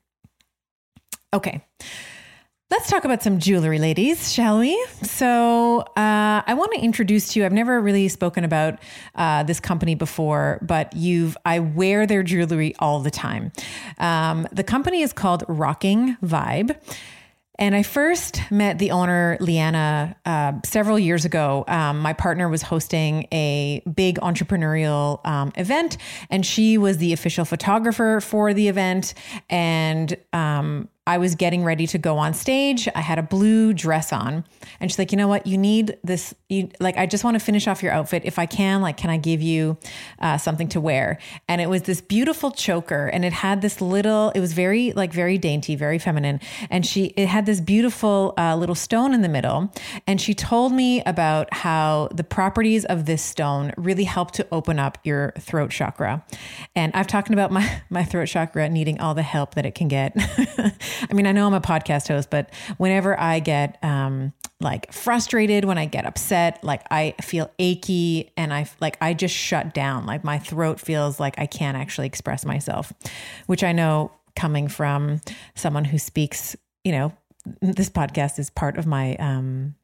Okay. 1.31 1.63
Let's 2.71 2.89
talk 2.89 3.05
about 3.05 3.21
some 3.21 3.37
jewelry, 3.37 3.77
ladies, 3.77 4.33
shall 4.33 4.57
we? 4.57 4.83
So, 5.03 5.81
uh, 5.81 6.41
I 6.47 6.55
want 6.55 6.71
to 6.73 6.79
introduce 6.79 7.31
to 7.33 7.39
you. 7.39 7.45
I've 7.45 7.53
never 7.53 7.79
really 7.79 8.07
spoken 8.07 8.43
about 8.43 8.79
uh, 9.13 9.43
this 9.43 9.59
company 9.59 9.93
before, 9.93 10.57
but 10.63 10.95
you've 10.95 11.37
I 11.45 11.59
wear 11.59 12.07
their 12.07 12.23
jewelry 12.23 12.73
all 12.79 13.01
the 13.01 13.11
time. 13.11 13.51
Um, 13.99 14.47
the 14.51 14.63
company 14.63 15.03
is 15.03 15.13
called 15.13 15.43
Rocking 15.47 16.17
Vibe. 16.23 16.75
And 17.57 17.75
I 17.75 17.83
first 17.83 18.41
met 18.51 18.79
the 18.79 18.91
owner, 18.91 19.37
Leanna, 19.39 20.15
uh, 20.25 20.53
several 20.65 20.97
years 20.97 21.23
ago. 21.23 21.65
Um, 21.67 21.99
my 21.99 22.13
partner 22.13 22.49
was 22.49 22.63
hosting 22.63 23.27
a 23.31 23.81
big 23.93 24.19
entrepreneurial 24.19 25.25
um, 25.25 25.53
event, 25.55 25.97
and 26.29 26.45
she 26.45 26.77
was 26.77 26.97
the 26.97 27.13
official 27.13 27.45
photographer 27.45 28.19
for 28.21 28.53
the 28.53 28.67
event. 28.67 29.13
And 29.49 30.17
um, 30.33 30.89
I 31.07 31.19
was 31.19 31.35
getting 31.35 31.63
ready 31.63 31.85
to 31.87 31.99
go 31.99 32.17
on 32.17 32.33
stage. 32.33 32.89
I 32.95 33.01
had 33.01 33.19
a 33.19 33.23
blue 33.23 33.73
dress 33.73 34.11
on. 34.11 34.43
And 34.79 34.89
she's 34.89 34.97
like, 34.97 35.11
you 35.11 35.17
know 35.19 35.27
what? 35.27 35.45
You 35.45 35.55
need 35.55 35.97
this. 36.03 36.33
You, 36.49 36.69
like, 36.79 36.97
I 36.97 37.05
just 37.05 37.23
want 37.23 37.35
to 37.35 37.39
finish 37.39 37.67
off 37.67 37.83
your 37.83 37.91
outfit. 37.91 38.23
If 38.25 38.39
I 38.39 38.47
can, 38.47 38.81
like, 38.81 38.97
can 38.97 39.11
I 39.11 39.17
give 39.17 39.39
you 39.39 39.77
uh, 40.19 40.39
something 40.39 40.67
to 40.69 40.81
wear? 40.81 41.19
And 41.47 41.61
it 41.61 41.69
was 41.69 41.83
this 41.83 42.01
beautiful 42.01 42.49
choker. 42.49 43.05
And 43.07 43.23
it 43.23 43.33
had 43.33 43.61
this 43.61 43.81
little, 43.81 44.31
it 44.31 44.39
was 44.39 44.53
very, 44.53 44.93
like, 44.93 45.13
very 45.13 45.37
dainty, 45.37 45.75
very 45.75 45.99
feminine. 45.99 46.39
And 46.71 46.83
she, 46.83 47.05
it 47.17 47.27
had 47.27 47.45
this 47.45 47.61
beautiful 47.61 48.33
uh, 48.35 48.55
little 48.55 48.73
stone 48.73 49.13
in 49.13 49.21
the 49.21 49.29
middle. 49.29 49.71
And 50.07 50.19
she 50.19 50.33
told 50.33 50.73
me 50.73 51.03
about 51.03 51.53
how 51.53 52.09
the 52.11 52.23
properties 52.23 52.83
of 52.83 53.05
this 53.05 53.21
stone 53.21 53.73
really 53.77 54.05
help 54.05 54.31
to 54.31 54.47
open 54.51 54.79
up 54.79 54.97
your 55.03 55.33
throat 55.39 55.69
chakra. 55.69 56.25
And 56.75 56.91
I've 56.95 57.07
talked 57.07 57.29
about 57.29 57.51
my, 57.51 57.83
my 57.91 58.03
throat 58.03 58.25
chakra 58.25 58.69
needing 58.69 58.99
all 58.99 59.13
the 59.13 59.21
help 59.21 59.53
that 59.53 59.67
it 59.67 59.75
can 59.75 59.87
get. 59.87 60.17
I 61.09 61.13
mean, 61.13 61.27
I 61.27 61.31
know 61.31 61.47
I'm 61.47 61.53
a 61.53 61.61
podcast 61.61 62.07
host, 62.07 62.29
but 62.29 62.49
whenever 62.77 63.19
I 63.19 63.39
get 63.39 63.77
um, 63.83 64.33
like 64.59 64.91
frustrated, 64.91 65.65
when 65.65 65.77
I 65.77 65.85
get 65.85 66.05
upset, 66.05 66.63
like 66.63 66.81
I 66.91 67.15
feel 67.21 67.51
achy 67.59 68.31
and 68.37 68.53
I 68.53 68.67
like 68.79 68.97
I 69.01 69.13
just 69.13 69.35
shut 69.35 69.73
down. 69.73 70.05
Like 70.05 70.23
my 70.23 70.39
throat 70.39 70.79
feels 70.79 71.19
like 71.19 71.35
I 71.37 71.45
can't 71.45 71.77
actually 71.77 72.07
express 72.07 72.45
myself, 72.45 72.93
which 73.47 73.63
I 73.63 73.71
know 73.71 74.11
coming 74.35 74.67
from 74.67 75.21
someone 75.55 75.85
who 75.85 75.97
speaks, 75.97 76.55
you 76.83 76.91
know, 76.91 77.13
this 77.61 77.89
podcast 77.89 78.39
is 78.39 78.49
part 78.49 78.77
of 78.77 78.85
my 78.85 79.15
um 79.17 79.75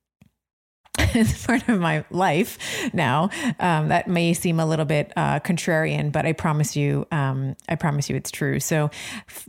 it's 0.97 1.45
part 1.47 1.67
of 1.67 1.79
my 1.79 2.03
life 2.09 2.57
now. 2.93 3.29
Um, 3.59 3.89
that 3.89 4.07
may 4.07 4.33
seem 4.33 4.59
a 4.59 4.65
little 4.65 4.85
bit 4.85 5.11
uh, 5.15 5.39
contrarian, 5.39 6.11
but 6.11 6.25
I 6.25 6.33
promise 6.33 6.75
you, 6.75 7.07
um, 7.11 7.55
I 7.69 7.75
promise 7.75 8.09
you, 8.09 8.15
it's 8.15 8.31
true. 8.31 8.59
So, 8.59 8.89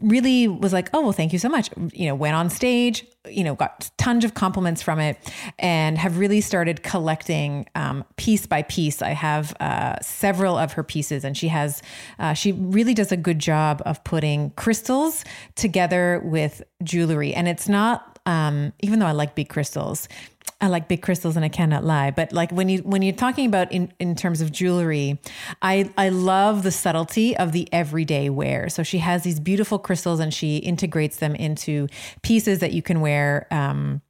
really 0.01 0.49
was 0.49 0.73
like, 0.73 0.89
oh 0.93 1.03
well, 1.03 1.13
thank 1.13 1.33
you 1.33 1.39
so 1.39 1.49
much. 1.49 1.71
You 1.93 2.07
know, 2.07 2.15
went 2.15 2.35
on 2.35 2.51
stage, 2.51 3.05
you 3.29 3.45
know, 3.45 3.55
got 3.55 3.91
tons 3.99 4.25
of 4.25 4.35
compliments 4.35 4.83
from 4.83 5.01
it, 5.01 5.19
and 5.59 5.99
have 5.99 6.19
really 6.19 6.41
started 6.41 6.83
collecting 6.83 7.69
um, 7.75 8.05
piece 8.17 8.47
by 8.47 8.63
piece. 8.63 9.03
I 9.03 9.11
have 9.11 9.55
uh, 9.61 9.97
several 10.01 10.57
of 10.57 10.73
her 10.75 10.85
pieces, 10.85 11.25
and 11.25 11.37
she 11.37 11.49
has, 11.49 11.83
uh, 12.19 12.35
she 12.35 12.53
really 12.53 12.95
does 12.95 13.13
a 13.13 13.17
good 13.17 13.39
job 13.39 13.83
of 13.85 14.03
putting 14.05 14.51
crystals 14.51 15.25
together 15.57 16.21
with 16.25 16.63
jewelry, 16.83 17.35
and 17.35 17.49
it's 17.49 17.69
not. 17.69 18.09
Um, 18.27 18.73
even 18.81 18.99
though 18.99 19.07
I 19.07 19.13
like 19.13 19.35
big 19.35 19.49
crystals, 19.49 20.09
I 20.63 20.69
like 20.69 20.87
big 20.87 21.03
crystals 21.03 21.35
and 21.35 21.45
I 21.45 21.49
cannot 21.49 21.85
lie. 21.85 22.13
But 22.13 22.33
like 22.33 22.53
when 22.53 22.69
you 22.69 22.79
when 22.79 23.03
you're 23.03 23.15
talking 23.15 23.47
about 23.47 23.73
in, 23.73 23.93
in 23.99 24.15
terms 24.15 24.41
of 24.41 24.53
jewelry, 24.53 25.19
I 25.61 25.91
I 25.99 26.11
love 26.11 26.63
the 26.63 26.71
subtlety 26.71 27.37
of 27.37 27.51
the 27.51 27.69
everyday 27.73 28.31
wear. 28.31 28.69
So 28.69 28.85
she 28.85 28.99
has 28.99 29.25
these 29.25 29.41
beautiful 29.41 29.81
crystals 29.81 30.21
and 30.21 30.33
she 30.33 30.59
integrates 30.59 31.17
them 31.17 31.35
into 31.35 31.89
pieces 32.23 32.61
that 32.61 32.73
you 32.73 32.81
can 32.81 33.01
wear 33.01 33.49
um, 33.51 34.03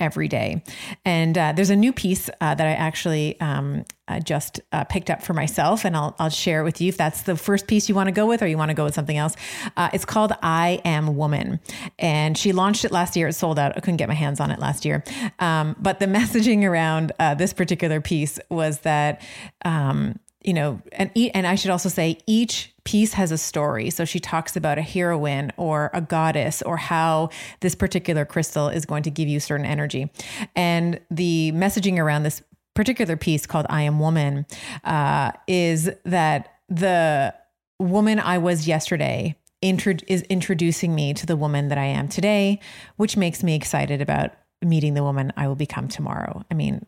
every 0.00 0.28
day. 0.28 0.62
And 1.04 1.36
uh, 1.36 1.52
there's 1.54 1.70
a 1.70 1.76
new 1.76 1.92
piece 1.92 2.28
uh, 2.40 2.54
that 2.54 2.66
I 2.66 2.72
actually 2.72 3.40
um, 3.40 3.84
uh, 4.08 4.20
just 4.20 4.60
uh, 4.72 4.84
picked 4.84 5.08
up 5.08 5.22
for 5.22 5.32
myself, 5.32 5.84
and 5.84 5.96
I'll, 5.96 6.14
I'll 6.18 6.30
share 6.30 6.60
it 6.60 6.64
with 6.64 6.80
you 6.80 6.88
if 6.88 6.96
that's 6.96 7.22
the 7.22 7.36
first 7.36 7.66
piece 7.66 7.88
you 7.88 7.94
want 7.94 8.08
to 8.08 8.12
go 8.12 8.26
with 8.26 8.42
or 8.42 8.46
you 8.46 8.58
want 8.58 8.70
to 8.70 8.74
go 8.74 8.84
with 8.84 8.94
something 8.94 9.16
else. 9.16 9.36
Uh, 9.76 9.90
it's 9.92 10.04
called 10.04 10.32
I 10.42 10.80
Am 10.84 11.16
Woman. 11.16 11.60
And 11.98 12.36
she 12.36 12.52
launched 12.52 12.84
it 12.84 12.92
last 12.92 13.16
year. 13.16 13.28
It 13.28 13.34
sold 13.34 13.58
out. 13.58 13.76
I 13.76 13.80
couldn't 13.80 13.96
get 13.96 14.08
my 14.08 14.14
hands 14.14 14.40
on 14.40 14.50
it 14.50 14.58
last 14.58 14.84
year. 14.84 15.04
Um, 15.38 15.76
but 15.78 16.00
the 16.00 16.06
messaging 16.14 16.64
around 16.64 17.12
uh, 17.18 17.34
this 17.34 17.52
particular 17.52 18.00
piece 18.00 18.38
was 18.50 18.80
that. 18.80 19.22
Um, 19.64 20.18
you 20.44 20.52
know, 20.52 20.80
and 20.92 21.10
and 21.34 21.46
I 21.46 21.54
should 21.54 21.70
also 21.70 21.88
say 21.88 22.18
each 22.26 22.72
piece 22.84 23.14
has 23.14 23.32
a 23.32 23.38
story. 23.38 23.88
So 23.90 24.04
she 24.04 24.20
talks 24.20 24.56
about 24.56 24.78
a 24.78 24.82
heroine 24.82 25.50
or 25.56 25.90
a 25.94 26.02
goddess 26.02 26.60
or 26.62 26.76
how 26.76 27.30
this 27.60 27.74
particular 27.74 28.26
crystal 28.26 28.68
is 28.68 28.84
going 28.84 29.02
to 29.04 29.10
give 29.10 29.26
you 29.26 29.40
certain 29.40 29.66
energy. 29.66 30.10
And 30.54 31.00
the 31.10 31.52
messaging 31.52 31.98
around 31.98 32.24
this 32.24 32.42
particular 32.74 33.16
piece 33.16 33.46
called 33.46 33.66
I 33.70 33.82
Am 33.82 33.98
Woman 33.98 34.46
uh, 34.84 35.32
is 35.46 35.90
that 36.04 36.56
the 36.68 37.34
woman 37.78 38.20
I 38.20 38.38
was 38.38 38.66
yesterday 38.66 39.36
is 39.62 40.22
introducing 40.28 40.94
me 40.94 41.14
to 41.14 41.24
the 41.24 41.36
woman 41.36 41.68
that 41.68 41.78
I 41.78 41.86
am 41.86 42.08
today, 42.08 42.60
which 42.96 43.16
makes 43.16 43.42
me 43.42 43.54
excited 43.54 44.02
about 44.02 44.32
meeting 44.60 44.92
the 44.92 45.02
woman 45.02 45.32
I 45.38 45.48
will 45.48 45.54
become 45.54 45.88
tomorrow. 45.88 46.44
I 46.50 46.54
mean, 46.54 46.84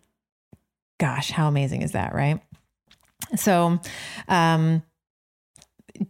gosh, 1.00 1.30
how 1.30 1.48
amazing 1.48 1.80
is 1.80 1.92
that, 1.92 2.14
right? 2.14 2.40
So, 3.36 3.80
um, 4.28 4.82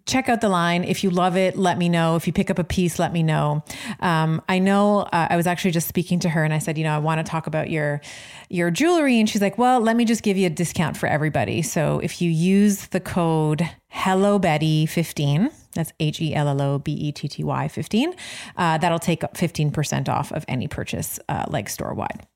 check 0.07 0.29
out 0.29 0.41
the 0.41 0.49
line. 0.49 0.85
If 0.85 1.05
you 1.05 1.11
love 1.11 1.37
it, 1.37 1.57
let 1.57 1.79
me 1.79 1.89
know. 1.89 2.17
If 2.17 2.27
you 2.27 2.33
pick 2.33 2.51
up 2.51 2.59
a 2.59 2.65
piece, 2.65 2.99
let 2.99 3.13
me 3.13 3.23
know. 3.23 3.65
Um, 4.01 4.43
I 4.49 4.59
know 4.59 5.01
uh, 5.01 5.29
I 5.31 5.37
was 5.37 5.47
actually 5.47 5.71
just 5.71 5.89
speaking 5.89 6.19
to 6.21 6.29
her 6.29 6.45
and 6.45 6.53
I 6.53 6.59
said, 6.59 6.79
you 6.79 6.85
know, 6.85 6.95
I 6.95 6.99
want 6.99 7.25
to 7.25 7.31
talk 7.31 7.47
about 7.47 7.71
your 7.71 8.01
your 8.49 8.71
jewelry, 8.71 9.19
and 9.19 9.29
she's 9.29 9.43
like, 9.43 9.59
well, 9.59 9.81
let 9.81 9.97
me 9.97 10.05
just 10.05 10.23
give 10.23 10.37
you 10.37 10.47
a 10.47 10.51
discount 10.51 10.97
for 10.97 11.09
everybody. 11.09 11.63
So 11.63 11.99
if 11.99 12.23
you 12.23 12.31
use 12.31 12.87
the 12.89 13.01
code 13.01 13.69
Hello 13.89 14.39
Betty 14.39 14.87
15, 14.87 15.51
that's 15.75 15.93
H 15.99 16.21
E 16.21 16.35
L 16.35 16.49
L 16.49 16.63
O 16.63 16.79
B 16.79 16.93
E 16.93 17.13
T 17.13 17.27
T 17.27 17.43
Y 17.43 17.69
15, 17.69 18.15
uh, 18.57 18.79
that'll 18.79 19.01
take 19.01 19.21
15% 19.21 20.09
off 20.09 20.31
of 20.33 20.45
any 20.47 20.69
purchase, 20.69 21.19
uh, 21.29 21.45
like 21.49 21.69
store 21.69 21.93
wide. 21.95 22.27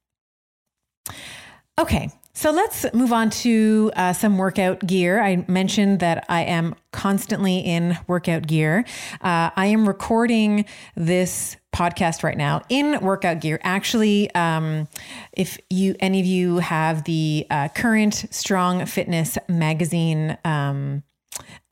Okay, 1.80 2.10
so 2.34 2.50
let's 2.50 2.84
move 2.92 3.10
on 3.10 3.30
to 3.30 3.90
uh, 3.96 4.12
some 4.12 4.36
workout 4.36 4.86
gear. 4.86 5.22
I 5.22 5.46
mentioned 5.48 6.00
that 6.00 6.26
I 6.28 6.42
am 6.42 6.74
constantly 6.92 7.60
in 7.60 7.96
workout 8.06 8.46
gear. 8.46 8.84
Uh, 9.22 9.48
I 9.56 9.64
am 9.64 9.88
recording 9.88 10.66
this 10.94 11.56
podcast 11.74 12.22
right 12.22 12.36
now 12.36 12.60
in 12.68 13.00
workout 13.00 13.40
gear. 13.40 13.58
Actually, 13.62 14.30
um, 14.34 14.88
if 15.32 15.58
you 15.70 15.96
any 16.00 16.20
of 16.20 16.26
you 16.26 16.58
have 16.58 17.04
the 17.04 17.46
uh, 17.48 17.68
current 17.68 18.26
Strong 18.30 18.84
Fitness 18.84 19.38
magazine. 19.48 20.36
Um, 20.44 21.02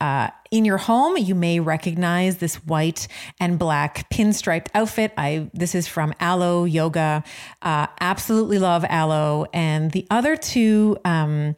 uh, 0.01 0.29
in 0.51 0.65
your 0.65 0.77
home, 0.77 1.17
you 1.17 1.35
may 1.35 1.59
recognize 1.59 2.37
this 2.37 2.55
white 2.65 3.07
and 3.39 3.59
black 3.59 4.09
pinstriped 4.09 4.67
outfit. 4.73 5.13
I 5.17 5.49
this 5.53 5.75
is 5.75 5.87
from 5.87 6.13
Alo 6.19 6.65
Yoga. 6.65 7.23
Uh, 7.61 7.87
absolutely 7.99 8.59
love 8.59 8.85
Alo, 8.89 9.45
and 9.53 9.91
the 9.91 10.07
other 10.09 10.35
two. 10.35 10.97
Um, 11.05 11.55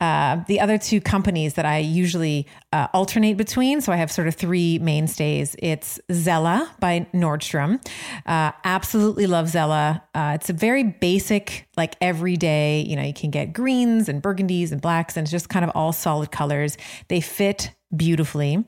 uh, 0.00 0.42
the 0.46 0.60
other 0.60 0.76
two 0.76 1.00
companies 1.00 1.54
that 1.54 1.64
I 1.64 1.78
usually 1.78 2.46
uh, 2.72 2.88
alternate 2.92 3.36
between. 3.36 3.80
So 3.80 3.92
I 3.92 3.96
have 3.96 4.10
sort 4.12 4.28
of 4.28 4.34
three 4.34 4.78
mainstays. 4.78 5.56
It's 5.58 5.98
Zella 6.12 6.70
by 6.80 7.06
Nordstrom. 7.14 7.80
Uh, 8.26 8.52
absolutely 8.64 9.26
love 9.26 9.48
Zella. 9.48 10.02
Uh, 10.14 10.32
it's 10.34 10.50
a 10.50 10.52
very 10.52 10.84
basic, 10.84 11.66
like 11.76 11.96
everyday, 12.00 12.84
you 12.86 12.96
know, 12.96 13.02
you 13.02 13.14
can 13.14 13.30
get 13.30 13.52
greens 13.52 14.08
and 14.08 14.22
burgundies 14.22 14.70
and 14.70 14.82
blacks, 14.82 15.16
and 15.16 15.24
it's 15.24 15.30
just 15.30 15.48
kind 15.48 15.64
of 15.64 15.70
all 15.74 15.92
solid 15.92 16.30
colors. 16.30 16.76
They 17.08 17.20
fit 17.20 17.72
beautifully. 17.96 18.64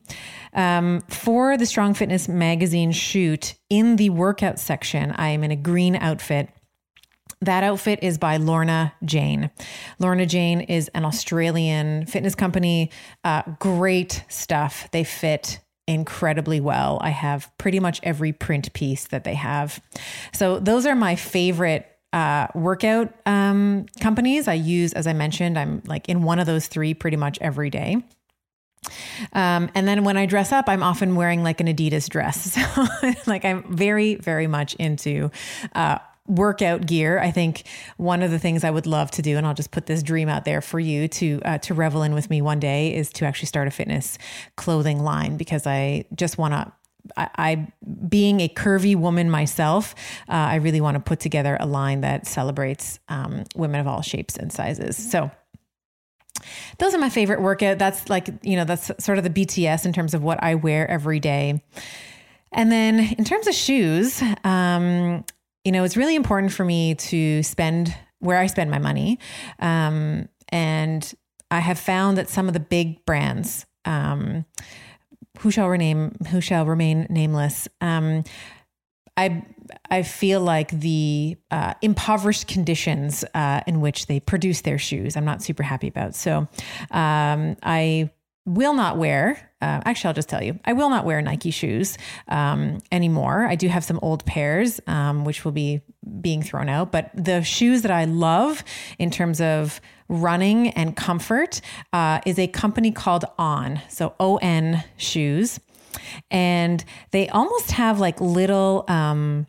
Um, 0.55 1.01
for 1.09 1.57
the 1.57 1.67
Strong 1.67 1.95
Fitness 1.95 2.29
magazine 2.29 2.93
shoot, 2.93 3.55
in 3.69 3.97
the 3.97 4.11
workout 4.11 4.59
section, 4.59 5.13
I 5.13 5.29
am 5.29 5.45
in 5.45 5.51
a 5.51 5.57
green 5.57 5.97
outfit 5.97 6.49
that 7.41 7.63
outfit 7.63 8.01
is 8.03 8.19
by 8.19 8.37
Lorna 8.37 8.93
Jane. 9.05 9.51
Lorna 9.99 10.27
Jane 10.27 10.61
is 10.61 10.89
an 10.89 11.05
Australian 11.05 12.07
fitness 12.07 12.35
company. 12.35 12.91
Uh, 13.25 13.43
great 13.59 14.25
stuff. 14.29 14.89
They 14.93 15.05
fit 15.05 15.61
incredibly 15.87 16.61
well. 16.61 16.99
I 17.01 17.11
have 17.11 17.51
pretty 17.59 17.81
much 17.81 18.01
every 18.03 18.33
print 18.33 18.73
piece 18.75 19.07
that 19.09 19.25
they 19.25 19.35
have. 19.35 19.81
So 20.33 20.59
those 20.59 20.85
are 20.85 20.95
my 20.95 21.17
favorite 21.17 21.87
uh, 22.13 22.49
workout 22.55 23.13
um, 23.27 23.87
companies. 24.01 24.49
I 24.49 24.55
use, 24.55 24.93
as 24.93 25.07
I 25.07 25.13
mentioned, 25.13 25.59
I'm 25.59 25.83
like 25.87 26.09
in 26.09 26.23
one 26.23 26.39
of 26.39 26.47
those 26.47 26.67
three 26.67 26.95
pretty 26.95 27.17
much 27.17 27.39
every 27.41 27.71
day. 27.71 28.03
Um, 29.33 29.71
and 29.75 29.87
then 29.89 30.05
when 30.05 30.17
I 30.17 30.27
dress 30.27 30.53
up, 30.53 30.69
I'm 30.69 30.83
often 30.83 31.17
wearing 31.17 31.43
like 31.43 31.61
an 31.61 31.67
Adidas 31.67 32.09
dress. 32.09 32.59
So, 32.59 32.87
like, 33.27 33.45
I'm 33.45 33.65
very, 33.75 34.17
very 34.17 34.47
much 34.47 34.75
into 34.75 35.31
uh, 35.75 35.99
workout 36.29 36.87
gear. 36.87 37.19
I 37.19 37.31
think 37.31 37.65
one 37.97 38.23
of 38.23 38.31
the 38.31 38.39
things 38.39 38.65
I 38.65 38.71
would 38.71 38.87
love 38.87 39.11
to 39.13 39.23
do, 39.23 39.37
and 39.37 39.47
I'll 39.47 39.55
just 39.55 39.71
put 39.71 39.87
this 39.87 40.03
dream 40.03 40.29
out 40.29 40.45
there 40.45 40.61
for 40.61 40.79
you 40.79 41.09
to 41.09 41.41
uh, 41.45 41.59
to 41.59 41.75
revel 41.75 42.03
in 42.03 42.15
with 42.15 42.31
me 42.31 42.43
one 42.43 42.61
day, 42.61 42.95
is 42.95 43.11
to 43.15 43.25
actually 43.25 43.47
start 43.47 43.67
a 43.67 43.71
fitness 43.71 44.19
clothing 44.57 45.03
line 45.03 45.37
because 45.37 45.67
I 45.67 46.05
just 46.15 46.39
want 46.39 46.55
to. 46.55 46.73
I, 47.17 47.29
I, 47.39 47.73
being 48.09 48.41
a 48.41 48.49
curvy 48.49 48.95
woman 48.95 49.31
myself, 49.31 49.95
uh, 50.29 50.33
I 50.33 50.57
really 50.57 50.83
want 50.83 50.97
to 50.97 51.01
put 51.01 51.21
together 51.21 51.57
a 51.59 51.65
line 51.65 52.03
that 52.03 52.27
celebrates 52.27 52.99
um, 53.09 53.45
women 53.57 53.81
of 53.81 53.87
all 53.87 54.03
shapes 54.03 54.37
and 54.37 54.53
sizes. 54.53 54.97
So 55.11 55.31
those 56.79 56.95
are 56.95 56.99
my 56.99 57.09
favorite 57.09 57.41
workout. 57.41 57.79
That's 57.79 58.11
like, 58.11 58.29
you 58.43 58.57
know, 58.57 58.65
that's 58.65 58.91
sort 59.03 59.17
of 59.17 59.25
the 59.25 59.31
BTS 59.31 59.87
in 59.87 59.93
terms 59.93 60.13
of 60.13 60.23
what 60.23 60.43
I 60.43 60.57
wear 60.57 60.89
every 60.91 61.21
day. 61.21 61.63
And 62.53 62.73
then 62.73 63.15
in 63.19 63.25
terms 63.25 63.47
of 63.47 63.55
shoes, 63.55 64.23
um, 64.45 65.25
you 65.69 65.73
know, 65.73 65.85
it's 65.85 65.99
really 65.99 66.15
important 66.15 66.51
for 66.51 66.65
me 66.65 66.95
to 66.95 67.43
spend 67.43 67.95
where 68.21 68.39
I 68.39 68.47
spend 68.47 68.71
my 68.71 68.79
money. 68.79 69.19
Um, 69.59 70.31
and 70.49 71.15
I 71.51 71.59
have 71.59 71.79
found 71.79 72.17
that 72.17 72.31
some 72.31 72.49
of 72.49 72.55
the 72.55 72.61
big 72.61 73.05
brands, 73.05 73.67
um, 73.85 74.47
who 75.41 75.51
shall 75.51 75.69
rename, 75.69 76.17
who 76.31 76.41
shall 76.41 76.65
remain 76.65 77.07
nameless, 77.11 77.69
um, 77.83 78.25
I 79.19 79.45
I 79.91 80.05
feel 80.05 80.41
like 80.41 80.71
the 80.71 81.37
uh, 81.51 81.75
impoverished 81.83 82.49
conditions 82.49 83.23
uh, 83.35 83.61
in 83.67 83.83
which 83.83 84.07
they 84.07 84.21
produce 84.21 84.63
their 84.63 84.79
shoes, 84.79 85.19
I'm 85.19 85.27
not 85.27 85.43
super 85.43 85.63
happy 85.63 85.89
about. 85.89 86.15
So 86.15 86.49
um, 86.91 87.59
I 87.63 88.09
will 88.49 88.75
not 88.75 88.97
wear. 88.97 89.51
Uh, 89.61 89.81
actually, 89.85 90.09
I'll 90.09 90.15
just 90.15 90.29
tell 90.29 90.43
you, 90.43 90.59
I 90.65 90.73
will 90.73 90.89
not 90.89 91.05
wear 91.05 91.21
Nike 91.21 91.51
shoes 91.51 91.99
um, 92.29 92.81
anymore. 92.91 93.47
I 93.47 93.57
do 93.57 93.69
have 93.69 93.85
some 93.85 93.99
old 94.03 94.25
pairs, 94.25 94.81
um, 94.87 95.25
which 95.25 95.45
will 95.45 95.53
be 95.53 95.83
being 96.21 96.43
thrown 96.43 96.69
out. 96.69 96.93
But 96.93 97.11
the 97.15 97.43
shoes 97.43 97.83
that 97.83 97.91
I 97.91 98.05
love 98.05 98.65
in 98.99 99.11
terms 99.11 99.41
of 99.41 99.81
running 100.09 100.69
and 100.71 100.97
comfort 100.97 101.61
uh, 101.93 102.21
is 102.25 102.39
a 102.39 102.47
company 102.47 102.93
called 102.93 103.25
On. 103.39 103.81
So 103.89 104.15
O 104.19 104.37
N 104.37 104.85
shoes 104.97 105.61
and 106.31 106.85
they 107.11 107.29
almost 107.29 107.73
have 107.73 107.99
like 107.99 108.21
little 108.21 108.85
um 108.89 109.47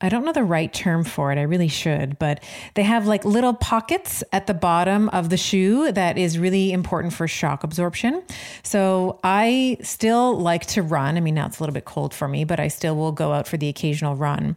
I 0.00 0.08
don't 0.08 0.24
know 0.24 0.32
the 0.32 0.42
right 0.42 0.72
term 0.72 1.04
for 1.04 1.30
it. 1.30 1.38
I 1.38 1.42
really 1.42 1.68
should, 1.68 2.18
but 2.18 2.42
they 2.74 2.82
have 2.82 3.06
like 3.06 3.24
little 3.24 3.52
pockets 3.52 4.24
at 4.32 4.46
the 4.46 4.54
bottom 4.54 5.08
of 5.10 5.28
the 5.28 5.36
shoe 5.36 5.92
that 5.92 6.16
is 6.16 6.38
really 6.38 6.72
important 6.72 7.12
for 7.12 7.28
shock 7.28 7.64
absorption. 7.64 8.22
So 8.62 9.20
I 9.22 9.76
still 9.82 10.38
like 10.38 10.66
to 10.66 10.82
run. 10.82 11.16
I 11.16 11.20
mean, 11.20 11.34
now 11.34 11.46
it's 11.46 11.58
a 11.58 11.62
little 11.62 11.74
bit 11.74 11.84
cold 11.84 12.14
for 12.14 12.28
me, 12.28 12.44
but 12.44 12.58
I 12.58 12.68
still 12.68 12.96
will 12.96 13.12
go 13.12 13.32
out 13.32 13.46
for 13.46 13.56
the 13.56 13.68
occasional 13.68 14.16
run. 14.16 14.56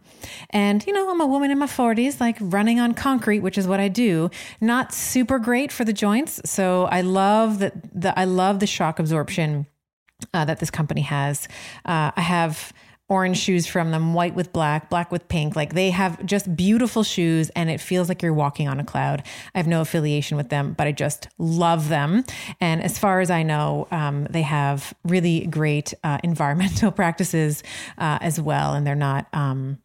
And, 0.50 0.84
you 0.86 0.92
know, 0.92 1.10
I'm 1.10 1.20
a 1.20 1.26
woman 1.26 1.50
in 1.50 1.58
my 1.58 1.66
40s, 1.66 2.20
like 2.20 2.36
running 2.40 2.80
on 2.80 2.94
concrete, 2.94 3.40
which 3.40 3.58
is 3.58 3.68
what 3.68 3.80
I 3.80 3.88
do. 3.88 4.30
Not 4.60 4.94
super 4.94 5.38
great 5.38 5.70
for 5.72 5.84
the 5.84 5.92
joints. 5.92 6.40
So 6.44 6.84
I 6.84 7.02
love 7.02 7.58
that 7.58 7.74
the 7.94 8.18
I 8.18 8.24
love 8.24 8.60
the 8.60 8.66
shock 8.66 8.98
absorption 8.98 9.66
uh, 10.32 10.44
that 10.44 10.60
this 10.60 10.70
company 10.70 11.02
has. 11.02 11.48
Uh, 11.84 12.12
I 12.16 12.20
have 12.20 12.72
orange 13.08 13.38
shoes 13.38 13.66
from 13.66 13.90
them, 13.90 14.14
white 14.14 14.34
with 14.34 14.52
black, 14.52 14.88
black 14.88 15.12
with 15.12 15.28
pink. 15.28 15.56
Like 15.56 15.74
they 15.74 15.90
have 15.90 16.24
just 16.24 16.56
beautiful 16.56 17.02
shoes 17.02 17.50
and 17.50 17.68
it 17.70 17.80
feels 17.80 18.08
like 18.08 18.22
you're 18.22 18.32
walking 18.32 18.68
on 18.68 18.80
a 18.80 18.84
cloud. 18.84 19.22
I 19.54 19.58
have 19.58 19.66
no 19.66 19.80
affiliation 19.80 20.36
with 20.36 20.48
them, 20.48 20.74
but 20.76 20.86
I 20.86 20.92
just 20.92 21.28
love 21.38 21.88
them. 21.88 22.24
And 22.60 22.82
as 22.82 22.98
far 22.98 23.20
as 23.20 23.30
I 23.30 23.42
know, 23.42 23.86
um, 23.90 24.24
they 24.30 24.42
have 24.42 24.94
really 25.04 25.46
great 25.46 25.92
uh, 26.02 26.18
environmental 26.24 26.90
practices 26.90 27.62
uh, 27.98 28.18
as 28.20 28.40
well. 28.40 28.74
And 28.74 28.86
they're 28.86 28.94
not, 28.94 29.26
um, 29.32 29.78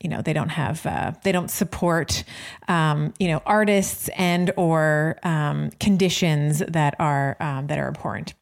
you 0.00 0.10
know 0.10 0.22
they 0.22 0.32
don't 0.32 0.50
have 0.50 0.84
uh, 0.86 1.12
they 1.22 1.32
don't 1.32 1.50
support 1.50 2.22
um, 2.68 3.12
you 3.18 3.28
know 3.28 3.42
artists 3.44 4.08
and 4.16 4.50
or 4.56 5.18
um, 5.22 5.70
conditions 5.80 6.60
that 6.60 6.94
are 6.98 7.36
um, 7.40 7.66
that 7.66 7.78
are 7.78 7.88
abhorrent 7.88 8.34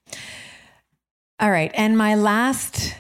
all 1.40 1.50
right. 1.50 1.72
And 1.74 1.98
my 1.98 2.14
last 2.14 2.94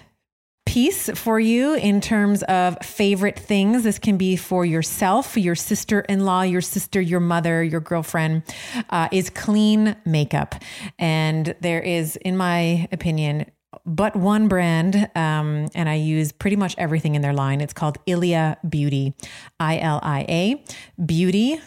piece 0.74 1.08
for 1.10 1.38
you 1.38 1.74
in 1.74 2.00
terms 2.00 2.42
of 2.42 2.76
favorite 2.82 3.38
things. 3.38 3.84
This 3.84 3.96
can 3.96 4.16
be 4.16 4.34
for 4.34 4.64
yourself, 4.64 5.36
your 5.36 5.54
sister 5.54 6.00
in 6.00 6.24
law, 6.24 6.42
your 6.42 6.60
sister, 6.60 7.00
your 7.00 7.20
mother, 7.20 7.62
your 7.62 7.78
girlfriend, 7.78 8.42
uh, 8.90 9.08
is 9.12 9.30
clean 9.30 9.94
makeup. 10.04 10.56
And 10.98 11.54
there 11.60 11.80
is, 11.80 12.16
in 12.16 12.36
my 12.36 12.88
opinion, 12.90 13.52
but 13.86 14.16
one 14.16 14.48
brand, 14.48 15.08
um, 15.14 15.68
and 15.76 15.88
I 15.88 15.94
use 15.94 16.32
pretty 16.32 16.56
much 16.56 16.74
everything 16.76 17.14
in 17.14 17.22
their 17.22 17.32
line. 17.32 17.60
It's 17.60 17.72
called 17.72 17.98
Ilia 18.04 18.58
Beauty, 18.68 19.14
I 19.60 19.78
L 19.78 20.00
I 20.02 20.26
A, 20.28 20.64
Beauty, 21.00 21.60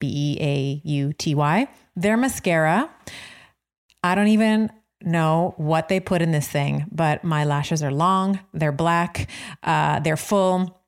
B 0.00 0.06
E 0.08 0.38
A 0.40 0.88
U 0.88 1.12
T 1.12 1.34
Y. 1.34 1.68
Their 1.96 2.16
mascara. 2.16 2.88
I 4.02 4.14
don't 4.14 4.28
even 4.28 4.70
know 5.06 5.54
what 5.56 5.88
they 5.88 6.00
put 6.00 6.22
in 6.22 6.30
this 6.30 6.48
thing, 6.48 6.86
but 6.90 7.24
my 7.24 7.44
lashes 7.44 7.82
are 7.82 7.92
long, 7.92 8.40
they're 8.52 8.72
black, 8.72 9.28
uh, 9.62 10.00
they're 10.00 10.16
full 10.16 10.80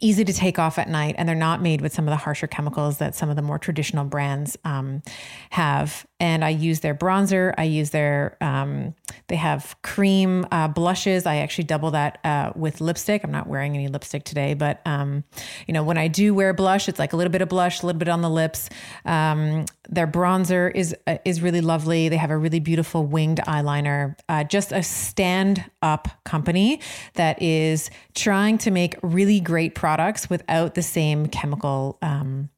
easy 0.00 0.24
to 0.24 0.32
take 0.32 0.58
off 0.58 0.78
at 0.78 0.88
night 0.88 1.14
and 1.18 1.28
they're 1.28 1.36
not 1.36 1.60
made 1.60 1.80
with 1.80 1.92
some 1.92 2.06
of 2.06 2.10
the 2.10 2.16
harsher 2.16 2.46
chemicals 2.46 2.98
that 2.98 3.14
some 3.14 3.28
of 3.28 3.36
the 3.36 3.42
more 3.42 3.58
traditional 3.58 4.04
brands 4.04 4.56
um, 4.64 5.02
have 5.50 6.06
and 6.20 6.44
i 6.44 6.48
use 6.48 6.80
their 6.80 6.94
bronzer. 6.94 7.52
I 7.58 7.64
use 7.64 7.90
their 7.90 8.36
um, 8.40 8.94
they 9.28 9.36
have 9.36 9.76
cream 9.82 10.46
uh, 10.52 10.68
blushes. 10.68 11.26
I 11.26 11.36
actually 11.36 11.64
double 11.64 11.90
that 11.92 12.18
uh, 12.24 12.52
with 12.54 12.80
lipstick. 12.80 13.24
I'm 13.24 13.32
not 13.32 13.46
wearing 13.46 13.74
any 13.74 13.88
lipstick 13.88 14.24
today 14.24 14.54
but 14.54 14.80
um, 14.86 15.24
you 15.66 15.74
know 15.74 15.82
when 15.82 15.98
i 15.98 16.08
do 16.08 16.34
wear 16.34 16.52
blush 16.52 16.88
it's 16.88 16.98
like 16.98 17.12
a 17.12 17.16
little 17.16 17.30
bit 17.32 17.42
of 17.42 17.48
blush 17.48 17.82
a 17.82 17.86
little 17.86 17.98
bit 17.98 18.08
on 18.08 18.22
the 18.22 18.30
lips. 18.30 18.68
Um, 19.04 19.64
their 19.88 20.06
bronzer 20.06 20.70
is 20.74 20.94
uh, 21.06 21.18
is 21.24 21.42
really 21.42 21.60
lovely. 21.60 22.08
They 22.08 22.16
have 22.16 22.30
a 22.30 22.38
really 22.38 22.60
beautiful 22.60 23.04
winged 23.04 23.38
eyeliner 23.46 24.14
uh, 24.28 24.44
just 24.44 24.72
a 24.72 24.82
stand 24.82 25.64
up 25.82 26.08
company 26.24 26.80
that 27.14 27.40
is 27.42 27.90
trying 28.14 28.58
to 28.58 28.70
make 28.70 28.96
really 29.02 29.40
great 29.40 29.74
products 29.74 30.28
without 30.28 30.74
the 30.74 30.82
same 30.82 31.26
chemical 31.26 31.98
um, 32.02 32.50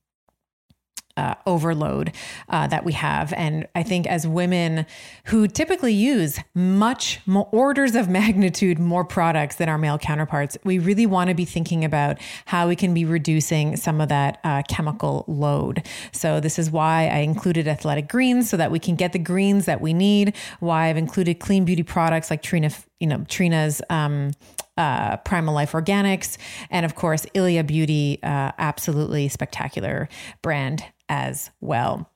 uh, 1.16 1.34
overload 1.46 2.12
uh, 2.48 2.66
that 2.66 2.84
we 2.84 2.92
have. 2.92 3.32
And 3.34 3.66
I 3.74 3.82
think 3.82 4.06
as 4.06 4.26
women 4.26 4.86
who 5.26 5.46
typically 5.46 5.92
use 5.92 6.38
much 6.54 7.20
more 7.26 7.48
orders 7.52 7.94
of 7.94 8.08
magnitude 8.22 8.78
more 8.78 9.04
products 9.04 9.56
than 9.56 9.68
our 9.68 9.78
male 9.78 9.98
counterparts, 9.98 10.56
we 10.64 10.78
really 10.78 11.06
want 11.06 11.28
to 11.28 11.34
be 11.34 11.44
thinking 11.44 11.84
about 11.84 12.18
how 12.46 12.68
we 12.68 12.76
can 12.76 12.94
be 12.94 13.04
reducing 13.04 13.76
some 13.76 14.00
of 14.00 14.08
that 14.08 14.40
uh, 14.44 14.62
chemical 14.68 15.24
load. 15.26 15.82
So 16.12 16.40
this 16.40 16.58
is 16.58 16.70
why 16.70 17.08
I 17.08 17.18
included 17.18 17.68
athletic 17.68 18.08
greens 18.08 18.48
so 18.48 18.56
that 18.56 18.70
we 18.70 18.78
can 18.78 18.96
get 18.96 19.12
the 19.12 19.18
greens 19.18 19.66
that 19.66 19.80
we 19.80 19.92
need. 19.92 20.34
Why 20.60 20.88
I've 20.88 20.96
included 20.96 21.40
clean 21.40 21.64
beauty 21.64 21.82
products 21.82 22.30
like 22.30 22.42
Trina, 22.42 22.70
you 23.02 23.08
know, 23.08 23.24
Trina's 23.28 23.82
um, 23.90 24.30
uh, 24.76 25.16
Primal 25.18 25.52
Life 25.52 25.72
Organics, 25.72 26.38
and 26.70 26.86
of 26.86 26.94
course, 26.94 27.26
Ilia 27.34 27.64
Beauty, 27.64 28.20
uh, 28.22 28.52
absolutely 28.58 29.28
spectacular 29.28 30.08
brand 30.40 30.84
as 31.08 31.50
well. 31.60 32.08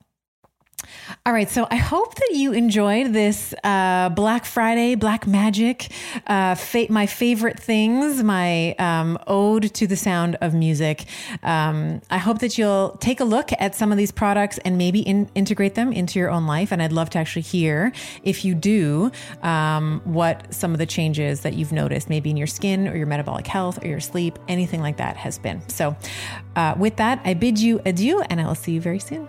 All 1.25 1.33
right, 1.33 1.49
so 1.49 1.66
I 1.70 1.77
hope 1.77 2.14
that 2.14 2.31
you 2.33 2.53
enjoyed 2.53 3.12
this 3.12 3.55
uh, 3.64 4.09
Black 4.11 4.44
Friday, 4.44 4.94
Black 4.94 5.27
Magic, 5.27 5.90
uh, 6.27 6.55
fa- 6.55 6.87
my 6.90 7.07
favorite 7.07 7.59
things, 7.59 8.22
my 8.22 8.75
um, 8.75 9.18
ode 9.27 9.75
to 9.75 9.87
the 9.87 9.96
sound 9.96 10.37
of 10.40 10.55
music. 10.55 11.05
Um, 11.42 12.01
I 12.11 12.18
hope 12.18 12.38
that 12.40 12.59
you'll 12.59 12.96
take 13.01 13.20
a 13.20 13.25
look 13.25 13.51
at 13.59 13.75
some 13.75 13.92
of 13.92 13.99
these 13.99 14.12
products 14.12 14.59
and 14.59 14.79
maybe 14.79 15.01
in- 15.01 15.29
integrate 15.35 15.75
them 15.75 15.92
into 15.92 16.18
your 16.18 16.31
own 16.31 16.46
life. 16.46 16.72
And 16.72 16.83
I'd 16.83 16.92
love 16.92 17.11
to 17.11 17.18
actually 17.18 17.42
hear 17.42 17.92
if 18.22 18.44
you 18.44 18.55
do 18.55 19.11
um, 19.42 20.01
what 20.05 20.53
some 20.55 20.72
of 20.72 20.79
the 20.79 20.87
changes 20.87 21.40
that 21.40 21.55
you've 21.55 21.72
noticed, 21.72 22.09
maybe 22.09 22.31
in 22.31 22.37
your 22.37 22.46
skin 22.46 22.88
or 22.88 22.96
your 22.96 23.07
metabolic 23.07 23.46
health 23.46 23.83
or 23.85 23.88
your 23.88 24.01
sleep, 24.01 24.38
anything 24.49 24.81
like 24.81 24.99
that 24.99 25.16
has 25.16 25.38
been. 25.38 25.66
So, 25.68 25.96
uh, 26.55 26.75
with 26.77 26.96
that, 26.96 27.20
I 27.25 27.35
bid 27.35 27.61
you 27.61 27.81
adieu, 27.85 28.22
and 28.31 28.40
I 28.40 28.46
will 28.46 28.55
see 28.55 28.72
you 28.72 28.81
very 28.81 28.99
soon. 28.99 29.29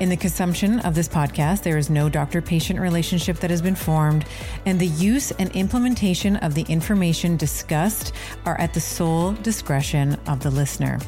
In 0.00 0.10
the 0.10 0.16
consumption 0.16 0.78
of 0.80 0.94
this 0.94 1.08
podcast, 1.08 1.64
there 1.64 1.76
is 1.76 1.90
no 1.90 2.08
doctor 2.08 2.40
patient 2.40 2.78
relationship 2.78 3.38
that 3.38 3.50
has 3.50 3.60
been 3.60 3.74
formed, 3.74 4.24
and 4.64 4.78
the 4.78 4.86
use 4.86 5.32
and 5.32 5.50
implementation 5.56 6.36
of 6.36 6.54
the 6.54 6.62
information 6.68 7.36
discussed 7.36 8.12
are 8.46 8.56
at 8.60 8.74
the 8.74 8.80
sole 8.80 9.32
discretion 9.32 10.16
of 10.28 10.38
the 10.38 10.50
listener. 10.50 11.00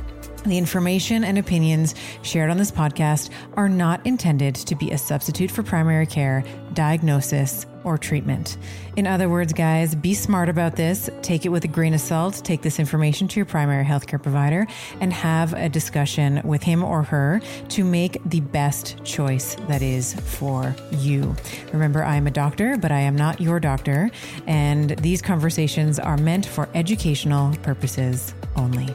The 0.45 0.57
information 0.57 1.23
and 1.23 1.37
opinions 1.37 1.95
shared 2.23 2.51
on 2.51 2.57
this 2.57 2.71
podcast 2.71 3.31
are 3.55 3.69
not 3.69 4.05
intended 4.07 4.55
to 4.55 4.75
be 4.75 4.91
a 4.91 4.99
substitute 4.99 5.51
for 5.51 5.63
primary 5.63 6.07
care, 6.07 6.43
diagnosis, 6.73 7.67
or 7.85 7.99
treatment. 7.99 8.57
In 8.97 9.07
other 9.07 9.29
words, 9.29 9.53
guys, 9.53 9.95
be 9.95 10.15
smart 10.15 10.49
about 10.49 10.77
this. 10.77 11.11
Take 11.23 11.45
it 11.45 11.51
with 11.51 11.65
a 11.65 11.69
grain 11.69 11.95
of 11.95 12.01
salt. 12.01 12.41
Take 12.45 12.63
this 12.63 12.79
information 12.79 13.29
to 13.29 13.37
your 13.37 13.47
primary 13.47 13.85
healthcare 13.85 14.23
provider 14.23 14.67
and 15.01 15.13
have 15.13 15.53
a 15.55 15.69
discussion 15.69 16.41
with 16.45 16.63
him 16.63 16.83
or 16.83 17.03
her 17.03 17.41
to 17.71 17.85
make 17.85 18.19
the 18.25 18.41
best 18.41 19.03
choice 19.05 19.57
that 19.69 19.83
is 19.83 20.15
for 20.15 20.75
you. 20.91 21.35
Remember, 21.73 22.03
I 22.03 22.17
am 22.17 22.27
a 22.27 22.31
doctor, 22.31 22.77
but 22.79 22.93
I 22.93 23.01
am 23.01 23.17
not 23.17 23.41
your 23.41 23.61
doctor. 23.61 24.11
And 24.47 24.91
these 24.99 25.21
conversations 25.21 25.99
are 25.99 26.17
meant 26.17 26.47
for 26.47 26.69
educational 26.75 27.55
purposes 27.57 28.35
only. 28.57 28.95